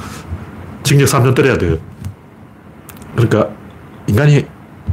[0.84, 1.78] 징역 3년 때려야 돼요.
[3.16, 3.50] 그러니까
[4.08, 4.46] 인간이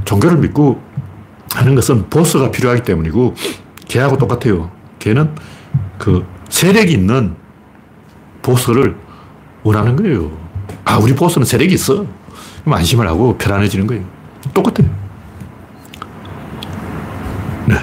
[0.05, 0.81] 종교를 믿고
[1.53, 3.35] 하는 것은 보스가 필요하기 때문이고
[3.87, 4.71] 개하고 똑같아요.
[4.99, 5.35] 개는
[5.99, 7.35] 그 세력이 있는
[8.41, 8.97] 보스를
[9.63, 10.31] 원하는 거예요.
[10.85, 12.07] 아, 우리 보스는 세력이 있어.
[12.65, 14.05] 그럼 안심을 하고 편안해지는 거예요.
[14.55, 14.89] 똑같아요.
[17.67, 17.75] 네.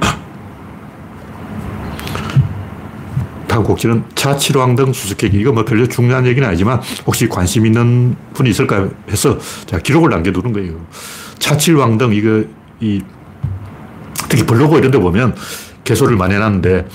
[3.48, 5.38] 다음 곡지는 차 치로왕 수수께끼.
[5.38, 10.52] 이거 뭐 별로 중요한 얘기는 아니지만 혹시 관심 있는 분이 있을까 해서 제가 기록을 남겨두는
[10.52, 10.74] 거예요.
[11.38, 12.44] 차칠왕등, 이거,
[12.80, 13.00] 이,
[14.28, 15.34] 특히 블로그 이런 데 보면
[15.84, 16.88] 개소를 많이 해놨는데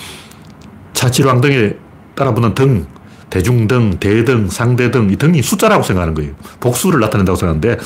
[0.93, 1.75] 차칠왕등에
[2.15, 2.85] 따라 붙는 등,
[3.31, 6.33] 대중등, 대등, 상대등, 이 등이 숫자라고 생각하는 거예요.
[6.59, 7.81] 복수를 나타낸다고 생각하는데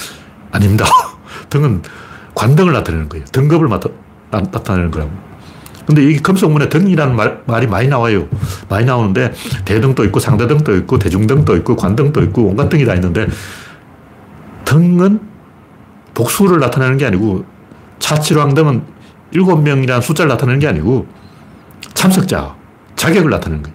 [0.52, 0.86] 아닙니다.
[1.50, 1.84] 등은
[2.34, 3.26] 관등을 나타내는 거예요.
[3.32, 3.90] 등급을 나타,
[4.32, 5.12] 나타내는 거라고.
[5.86, 8.28] 근데 이 금속문에 등이라는 말, 말이 많이 나와요.
[8.68, 9.34] 많이 나오는데
[9.66, 13.28] 대등도 있고 상대등도 있고 대중등도 있고 관등도 있고 온갖 등이 다 있는데
[14.66, 15.20] 등은
[16.16, 17.46] 복수를 나타내는 게 아니고
[18.00, 18.82] 차칠왕등은
[19.32, 21.06] 일곱 명이라는 숫자를 나타내는 게 아니고
[21.94, 22.56] 참석자,
[22.96, 23.75] 자격을 나타내는 거예요.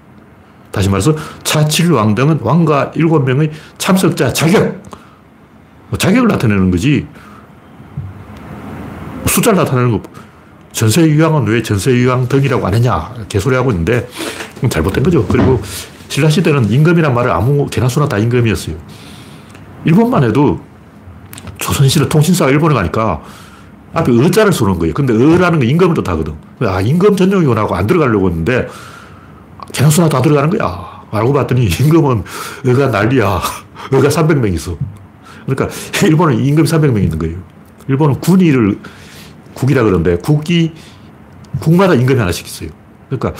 [0.70, 4.82] 다시 말해서 차칠 왕등은 왕과 일곱 명의 참석자 자격,
[5.98, 7.06] 자격을 나타내는 거지
[9.26, 10.02] 숫자를 나타내는 거
[10.72, 14.08] 전세유왕은 왜 전세유왕 등이라고 안 했냐 개소리하고 있는데
[14.68, 15.26] 잘못된 거죠.
[15.26, 15.60] 그리고
[16.08, 18.76] 신라시대는 임금이란 말을 아무 개나 소나 다 임금이었어요.
[19.84, 20.60] 일본만 해도
[21.58, 23.20] 조선시대 통신사가 일본에 가니까
[23.92, 24.94] 앞에 어자를 쏘는 거예요.
[24.94, 26.34] 근데 어라는 건 임금을 뜻하거든.
[26.60, 28.68] 아, 임금 전용이구나 안 들어가려고 했는데
[29.72, 31.00] 개나 소나 다 들어가는 거야.
[31.10, 32.22] 알고 봤더니 임금은
[32.68, 33.26] 어가 난리야.
[33.92, 34.76] 어가 300명 있어.
[35.46, 35.68] 그러니까
[36.06, 37.38] 일본은 임금 300명 있는 거예요.
[37.88, 38.78] 일본은 군의를
[39.54, 40.72] 국이라 그러는데 국이
[41.58, 42.70] 국마다 임금이 하나씩 있어요.
[43.08, 43.34] 그러니까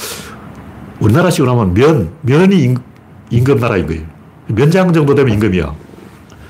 [0.99, 2.77] 우리나라식으로 하면 면, 면이 임,
[3.31, 4.03] 임금 나라인 거예요.
[4.49, 5.73] 면장 정도 되면 임금이야.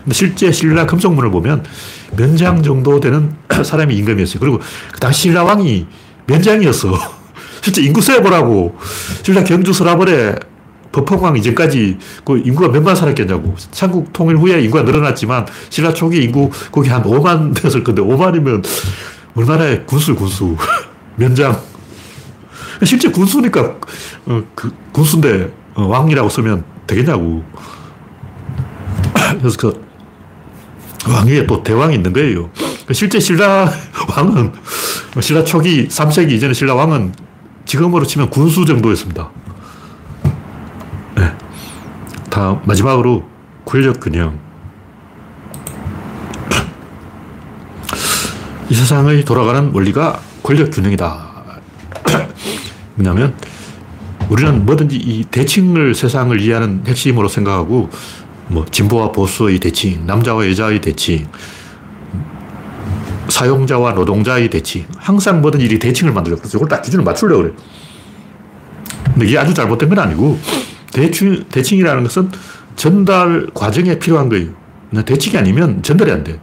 [0.04, 1.64] 근데 실제 신라 금속문을 보면
[2.16, 4.40] 면장 정도 되는 사람이 임금이었어요.
[4.40, 4.60] 그리고
[4.92, 5.86] 그 당시 신라 왕이
[6.26, 7.19] 면장이었어.
[7.62, 8.76] 실제 인구 세보라고.
[9.22, 10.34] 신라 경주 서라벌에
[10.92, 13.54] 법헌왕 이전까지 그 인구가 몇만 살았겠냐고.
[13.70, 18.64] 삼국 통일 후에 인구가 늘어났지만 신라 초기 인구 거기 한 5만 되었을 건데 5만이면
[19.34, 20.56] 우리나라의 군수, 군수.
[21.16, 21.60] 면장.
[22.82, 23.76] 실제 군수니까,
[24.24, 27.44] 어, 그, 군수인데, 어, 왕이라고 쓰면 되겠냐고.
[29.38, 29.84] 그래서 그,
[31.06, 32.50] 왕 위에 또 대왕이 있는 거예요.
[32.92, 33.70] 실제 신라
[34.16, 34.52] 왕은,
[35.20, 37.12] 신라 초기 3세기 이전에 신라 왕은
[37.70, 39.30] 지금으로 치면 군수 정도였습니다.
[41.14, 41.32] 네.
[42.28, 43.22] 다음, 마지막으로
[43.64, 44.36] 권력 균형.
[48.68, 51.30] 이 세상의 돌아가는 원리가 권력 균형이다.
[52.96, 53.36] 뭐냐면,
[54.28, 57.88] 우리는 뭐든지 이 대칭을 세상을 이해하는 핵심으로 생각하고,
[58.48, 61.28] 뭐, 진보와 보수의 대칭, 남자와 여자의 대칭,
[63.30, 64.84] 사용자와 노동자의 대칭.
[64.96, 66.36] 항상 뭐든 일이 대칭을 만들어.
[66.36, 67.52] 그래서 이걸 딱 기준을 맞추려고 그래.
[69.04, 70.38] 근데 이게 아주 잘못된 건 아니고,
[70.92, 72.30] 대칭, 대칭이라는 것은
[72.76, 74.50] 전달 과정에 필요한 거예요.
[75.04, 76.40] 대칭이 아니면 전달이 안 돼.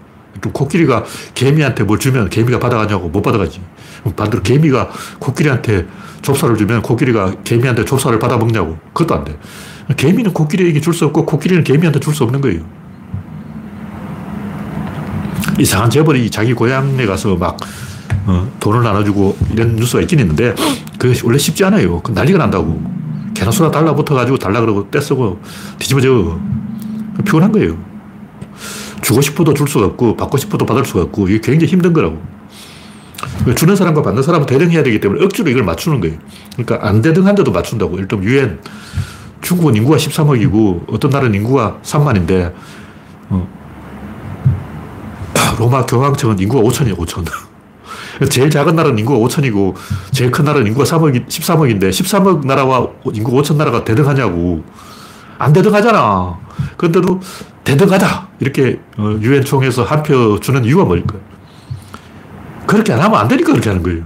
[0.53, 3.59] 코끼리가 개미한테 뭘 주면 개미가 받아가냐고 못 받아가지.
[4.15, 5.87] 반대로 개미가 코끼리한테
[6.21, 8.77] 좁쌀을 주면 코끼리가 개미한테 좁쌀을 받아먹냐고.
[8.93, 9.37] 그것도 안 돼.
[9.97, 12.61] 개미는 코끼리에게 줄 수 없고 코끼리는 개미한테 줄 수 없는 거예요.
[15.57, 17.57] 이상한 재벌이 자기 고향에 가서 막
[18.25, 20.53] 어, 돈을 나눠주고 이런 뉴스가 있긴 있는데
[20.97, 22.01] 그게 원래 쉽지 않아요.
[22.01, 22.81] 그 난리가 난다고.
[23.33, 25.39] 개나 소나 달라붙어가지고 달라 그러고 떼쓰고
[25.77, 26.39] 뒤집어져.
[27.25, 27.77] 피곤한 거예요.
[29.01, 32.21] 주고 싶어도 줄 수가 없고 받고 싶어도 받을 수가 없고 이게 굉장히 힘든 거라고.
[33.55, 36.17] 주는 사람과 받는 사람은 대등해야 되기 때문에 억지로 이걸 맞추는 거예요.
[36.55, 37.95] 그러니까 안 대등한데도 맞춘다고.
[38.07, 38.59] 들면 유엔
[39.41, 42.53] 중국은 인구가 13억이고 어떤 나라는 인구가 3만인데
[43.29, 43.47] 어,
[45.57, 47.25] 로마 교황청은 인구가 5천이에요, 5천.
[48.29, 49.73] 제일 작은 나라는 인구가 5천이고,
[50.11, 54.63] 제일 큰 나라는 인구가 3억, 13억인데, 13억 나라와 인구 5천 나라가 대등하냐고.
[55.39, 56.37] 안 대등하잖아.
[56.77, 57.19] 그런데도
[57.63, 58.27] 대등하다.
[58.39, 61.19] 이렇게 어, 유엔 총회에서 한 표 주는 이유가 뭘까요?
[62.65, 64.03] 그렇게 안 하면 안 되니까 그렇게 하는 거예요.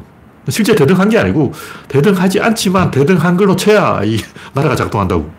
[0.49, 1.53] 실제 대등한 게 아니고,
[1.87, 4.17] 대등하지 않지만 대등한 걸로 쳐야 이
[4.53, 5.29] 나라가 작동한다고.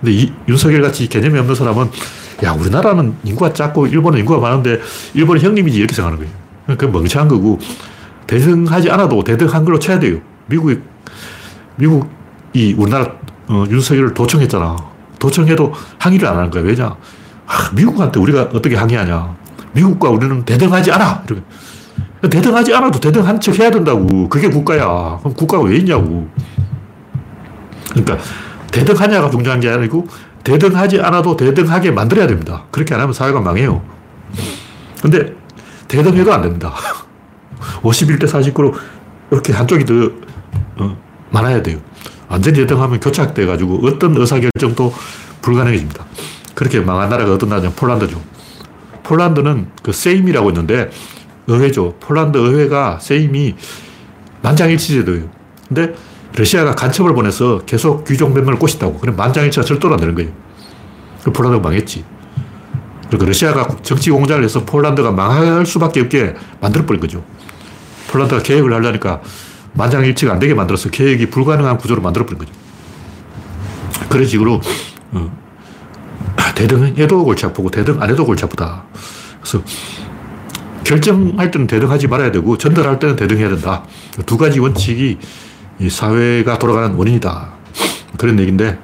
[0.00, 1.90] 근데 이 윤석열 같이 개념이 없는 사람은
[2.42, 4.80] 야, 우리나라는 인구가 작고 일본은 인구가 많은데
[5.14, 6.76] 일본은 형님이지 이렇게 생각하는 거예요.
[6.78, 7.58] 그 멍청한 거고
[8.26, 10.18] 대등하지 않아도 대등한 걸로 쳐야 돼요.
[10.46, 10.78] 미국이,
[11.76, 13.12] 미국이 우리나라
[13.48, 14.76] 어, 윤석열을 도청했잖아.
[15.18, 16.62] 도청해도 항의를 안 하는 거야.
[16.62, 16.96] 왜냐?
[17.46, 19.36] 아, 미국한테 우리가 어떻게 항의하냐.
[19.72, 21.22] 미국과 우리는 대등하지 않아.
[21.26, 21.42] 이렇게.
[22.28, 24.28] 대등하지 않아도 대등한 척 해야 된다고.
[24.28, 25.18] 그게 국가야.
[25.20, 26.28] 그럼 국가가 왜 있냐고.
[27.90, 28.18] 그러니까
[28.70, 30.06] 대등하냐가 중요한 게 아니고
[30.44, 32.64] 대등하지 않아도 대등하게 만들어야 됩니다.
[32.70, 33.82] 그렇게 안 하면 사회가 망해요.
[35.00, 35.34] 근데
[35.88, 36.74] 대등해도 안 됩니다.
[37.82, 38.74] 51대 49로
[39.30, 40.10] 이렇게 한쪽이 더
[40.76, 40.96] 어,
[41.30, 41.78] 많아야 돼요.
[42.28, 44.92] 완전히 대등하면 교착돼가지고 어떤 의사결정도
[45.42, 46.04] 불가능해집니다.
[46.54, 48.20] 그렇게 망한 나라가 어떤 나라냐 폴란드죠.
[49.02, 50.90] 폴란드는 그 세임이라고 있는데
[51.46, 51.96] 의회죠.
[52.00, 53.56] 폴란드 의회가 세임이
[54.42, 55.28] 만장일치제도예요.
[55.68, 55.94] 근데
[56.34, 58.98] 러시아가 간첩을 보내서 계속 귀족 몇 명을 꼬신다고.
[58.98, 60.30] 그럼 만장일치가 절도로 안 되는 거예요.
[61.22, 62.04] 그 폴란드가 망했지.
[63.08, 67.22] 그리고 러시아가 정치 공작을 해서 폴란드가 망할 수밖에 없게 만들어버린 거죠.
[68.08, 69.20] 폴란드가 계획을 하려니까
[69.74, 72.52] 만장일치가 안 되게 만들어서 계획이 불가능한 구조로 만들어버린 거죠.
[74.08, 74.60] 그런 식으로
[75.12, 75.30] 어,
[76.54, 78.84] 대등해도 골치 아프고 대등 안 해도 골치 아프다.
[79.40, 79.62] 그래서
[80.84, 83.84] 결정할 때는 대등하지 말아야 되고 전달할 때는 대등해야 된다.
[84.26, 85.18] 두 가지 원칙이
[85.82, 87.48] 이 사회가 돌아가는 원인이다.
[88.16, 88.78] 그런 얘기인데,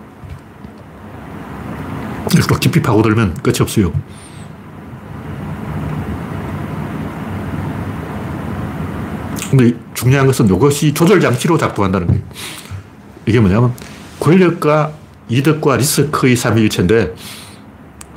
[2.48, 3.92] 또 깊이 파고들면 끝이 없어요.
[9.48, 12.22] 근데 중요한 것은 이것이 조절장치로 작동한다는 거예요.
[13.26, 13.72] 이게 뭐냐면,
[14.18, 14.92] 권력과
[15.28, 17.14] 이득과 리스크의 삼위일체인데,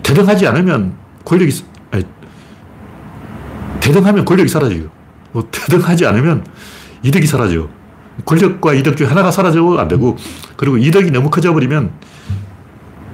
[0.01, 2.03] 대등하지 않으면 권력이, 아니,
[3.79, 4.89] 대등하면 권력이 사라져요.
[5.33, 6.43] 뭐, 대등하지 않으면
[7.03, 7.80] 이득이 사라져요.
[8.25, 10.17] 권력과 이득 중 하나가 사라져도 안 되고,
[10.55, 11.91] 그리고 이득이 너무 커져버리면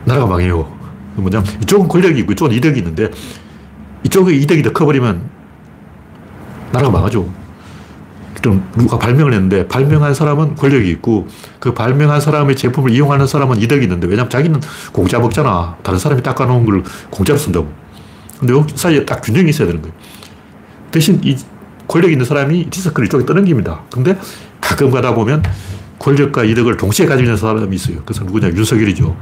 [0.05, 0.72] 나라가 망해요.
[1.16, 3.10] 뭐냐면, 이쪽은 권력이 있고, 이쪽은 이득이 있는데,
[4.03, 5.22] 이쪽의 이득이 더 커버리면
[6.72, 7.30] 나라가 망하죠.
[8.41, 11.28] 좀 누가 발명을 했는데, 발명한 사람은 권력이 있고,
[11.60, 15.78] 그 발명한 사람의 제품을 이용하는 사람은 이득이 있는데, 왜냐면 자기는 공짜 먹잖아.
[15.82, 17.72] 다른 사람이 닦아놓은 걸 공짜로 쓴다고.
[18.39, 19.95] 근데 여기 사이에 딱 균형이 있어야 되는 거예요.
[20.91, 21.36] 대신 이
[21.88, 23.82] 권력 있는 사람이 리스크를 이쪽에 떠넘깁니다.
[23.91, 24.18] 근데
[24.68, 25.41] 가끔 가다 보면
[25.97, 28.01] 권력과 이득을 동시에 가지고 있는 사람이 있어요.
[28.05, 28.49] 그래서 누구냐?
[28.49, 29.15] 윤석열이죠.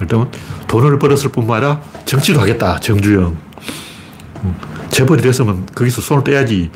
[0.00, 0.28] 일단
[0.66, 2.80] 돈을 벌었을 뿐만 아니라 정치도 하겠다.
[2.80, 3.36] 정주영.
[4.42, 4.56] 음,
[4.90, 6.72] 재벌이 됐으면 거기서 손을 떼야지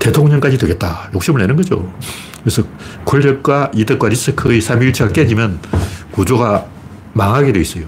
[0.00, 1.08] 대통령까지 되겠다.
[1.14, 1.88] 욕심을 내는 거죠.
[2.40, 2.64] 그래서
[3.04, 5.60] 권력과 이득과 리스크의 삼위일체가 깨지면
[6.10, 6.66] 구조가
[7.12, 7.84] 망하게 돼 있어요.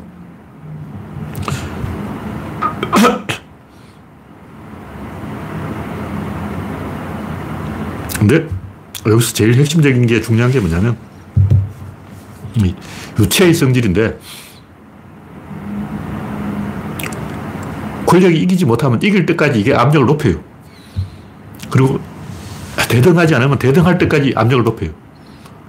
[8.20, 8.55] 근데
[9.06, 10.96] 여기서 제일 핵심적인 게 중요한 게 뭐냐면
[13.18, 14.18] 유체의 성질인데
[18.06, 20.40] 권력이 이기지 못하면 이길 때까지 이게 압력을 높여요.
[21.70, 22.00] 그리고
[22.88, 24.90] 대등하지 않으면 대등할 때까지 압력을 높여요.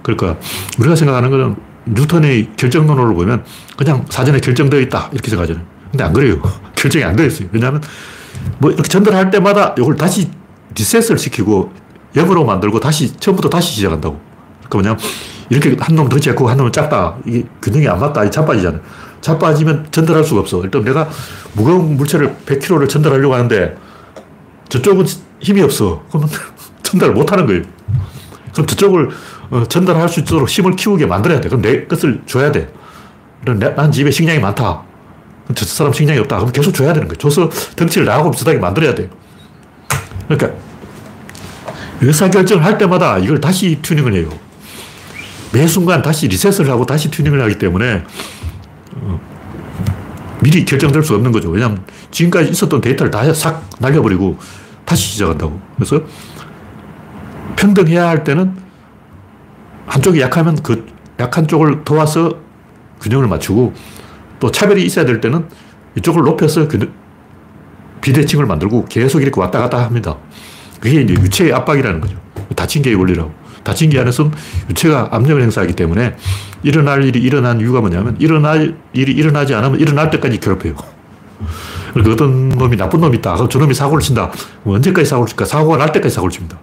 [0.02, 0.36] 그러니까
[0.78, 3.44] 우리가 생각하는 것은 뉴턴의 결정론으로 보면
[3.76, 5.64] 그냥 사전에 결정되어 있다 이렇게 생각하잖아요.
[5.90, 6.40] 근데 안 그래요.
[6.76, 7.48] 결정이 안 되어 있어요.
[7.50, 7.82] 왜냐하면
[8.58, 10.30] 뭐 이렇게 전달할 때마다 이걸 다시
[10.76, 11.72] 리셋을 시키고
[12.18, 14.20] 역으로 만들고 다시 처음부터 다시 시작한다고.
[14.68, 14.98] 그러니까 뭐냐면
[15.50, 17.16] 이렇게 한놈더 제고 한 놈은 작다.
[17.24, 18.24] 이게 균형이 안 맞다.
[18.24, 18.80] 이 자빠지잖아요.
[19.20, 20.62] 자빠지면 전달할 수가 없어.
[20.62, 21.08] 일단 내가
[21.54, 23.76] 무거운 물체를 100kg를 전달하려고 하는데
[24.68, 25.06] 저쪽은
[25.40, 26.02] 힘이 없어.
[26.08, 26.28] 그러면
[26.82, 27.62] 전달을 못 하는 거예요.
[28.52, 29.10] 그럼 저쪽을
[29.50, 31.48] 어, 전달할 수 있도록 힘을 키우게 만들어야 돼.
[31.48, 32.70] 그럼 내 것을 줘야 돼.
[33.44, 34.82] 난 집에 식량이 많다.
[35.54, 36.36] 저 사람 식량이 없다.
[36.38, 37.16] 그럼 계속 줘야 되는 거예요.
[37.16, 39.08] 줘서 덩치를 나하고 비슷하게 만들어야 돼요.
[40.28, 40.52] 그러니까
[42.00, 44.28] 의사결정을 할 때마다 이걸 다시 튜닝을 해요.
[45.52, 48.04] 매 순간 다시 리셋을 하고 다시 튜닝을 하기 때문에
[48.96, 49.20] 어,
[50.40, 51.50] 미리 결정될 수 없는 거죠.
[51.50, 54.38] 왜냐하면 지금까지 있었던 데이터를 다 싹 날려버리고
[54.84, 55.60] 다시 시작한다고.
[55.76, 56.02] 그래서
[57.56, 58.54] 평등해야 할 때는
[59.86, 60.86] 한쪽이 약하면 그
[61.18, 62.38] 약한 쪽을 도와서
[63.00, 63.72] 균형을 맞추고
[64.38, 65.46] 또 차별이 있어야 될 때는
[65.96, 66.92] 이쪽을 높여서 균,
[68.00, 70.16] 비대칭을 만들고 계속 이렇게 왔다 갔다 합니다.
[70.80, 72.16] 그게 이제 유체의 압박이라는 거죠.
[72.54, 73.32] 닫힌 개의 원리라고.
[73.64, 74.32] 닫힌 개 안에서는
[74.70, 76.16] 유체가 압력을 행사하기 때문에
[76.62, 80.74] 일어날 일이 일어난 이유가 뭐냐면 일어날 일이 일어나지 않으면 일어날 때까지 괴롭혀요.
[81.92, 83.34] 그러니까 어떤 놈이 나쁜 놈이 있다.
[83.34, 84.30] 그럼 저 놈이 사고를 친다.
[84.62, 85.44] 뭐 언제까지 사고를 칠까?
[85.44, 86.58] 사고가 날 때까지 사고를 칩니다.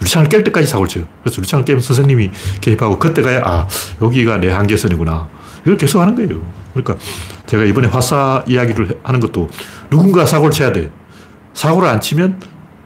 [0.00, 1.04] 유리창을 깰 때까지 사고를 쳐요.
[1.22, 2.30] 그래서 유리창을 깨면 선생님이
[2.60, 3.68] 개입하고 그때 가야 아,
[4.02, 5.28] 여기가 내 한계선이구나.
[5.62, 6.42] 이걸 계속 하는 거예요.
[6.72, 6.96] 그러니까
[7.46, 9.48] 제가 이번에 화사 이야기를 하는 것도
[9.90, 10.90] 누군가 사고를 쳐야 돼.
[11.54, 12.40] 사고를 안 치면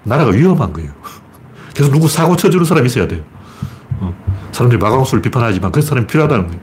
[0.04, 0.90] 나라가 위험한 거예요.
[1.74, 3.22] 그래서 누구 사고 쳐주는 사람이 있어야 돼요.
[4.00, 4.14] 어.
[4.52, 6.60] 사람들이 마광수를 비판하지만 그 사람이 필요하다는 거예요.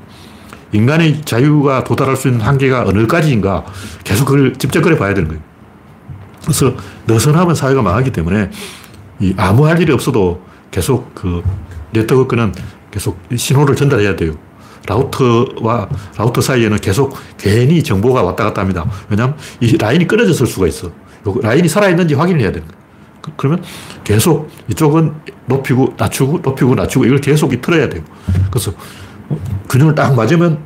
[0.71, 3.65] 인간의 자유가 도달할 수 있는 한계가 어느까지인가
[4.03, 5.41] 계속 그걸 집적거려 봐야 되는 거예요.
[6.43, 6.73] 그래서
[7.07, 8.51] 느슨하면 사회가 망하기 때문에
[9.19, 11.41] 이 아무 할 일이 없어도 계속 그
[11.91, 12.53] 네트워크는
[12.91, 14.33] 계속 신호를 전달해야 돼요.
[14.87, 18.85] 라우터와 라우터 사이에는 계속 괜히 정보가 왔다 갔다 합니다.
[19.09, 20.91] 왜냐하면 이 라인이 끊어졌을 수가 있어.
[21.41, 22.84] 라인이 살아있는지 확인을 해야 되는 거예요.
[23.25, 23.63] 그, 그러면
[24.03, 25.15] 계속 이쪽은
[25.47, 28.03] 높이고 낮추고 높이고 낮추고 이걸 계속 틀어야 돼요.
[28.51, 28.71] 그래서
[29.67, 30.59] 균형을 딱 맞으면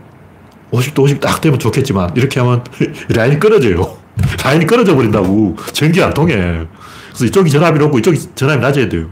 [0.71, 2.63] 50도 50 딱 되면 좋겠지만 이렇게 하면
[3.09, 3.97] 라인이 끊어져요.
[4.43, 5.55] 라인이 끊어져 버린다고.
[5.71, 6.67] 전기 안 통해.
[7.07, 9.07] 그래서 이쪽이 전압이 높고 이쪽이 전압이 낮아야 돼요.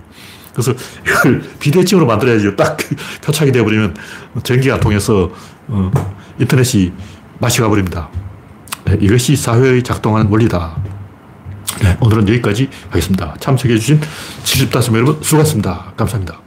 [0.51, 0.73] 그래서
[1.07, 2.77] 이걸 비대칭으로 만들어야지 딱
[3.23, 3.95] 표착이 되어버리면
[4.43, 5.31] 전기가 통해서
[5.67, 5.91] 어,
[6.37, 6.91] 인터넷이
[7.39, 8.09] 맛이 가버립니다.
[8.83, 10.75] 네, 이것이 사회의 작동하는 원리다.
[11.81, 13.35] 네, 오늘은 여기까지 하겠습니다.
[13.39, 14.01] 참석해주신
[14.43, 15.93] 75명 여러분 수고하셨습니다.
[15.95, 16.46] 감사합니다.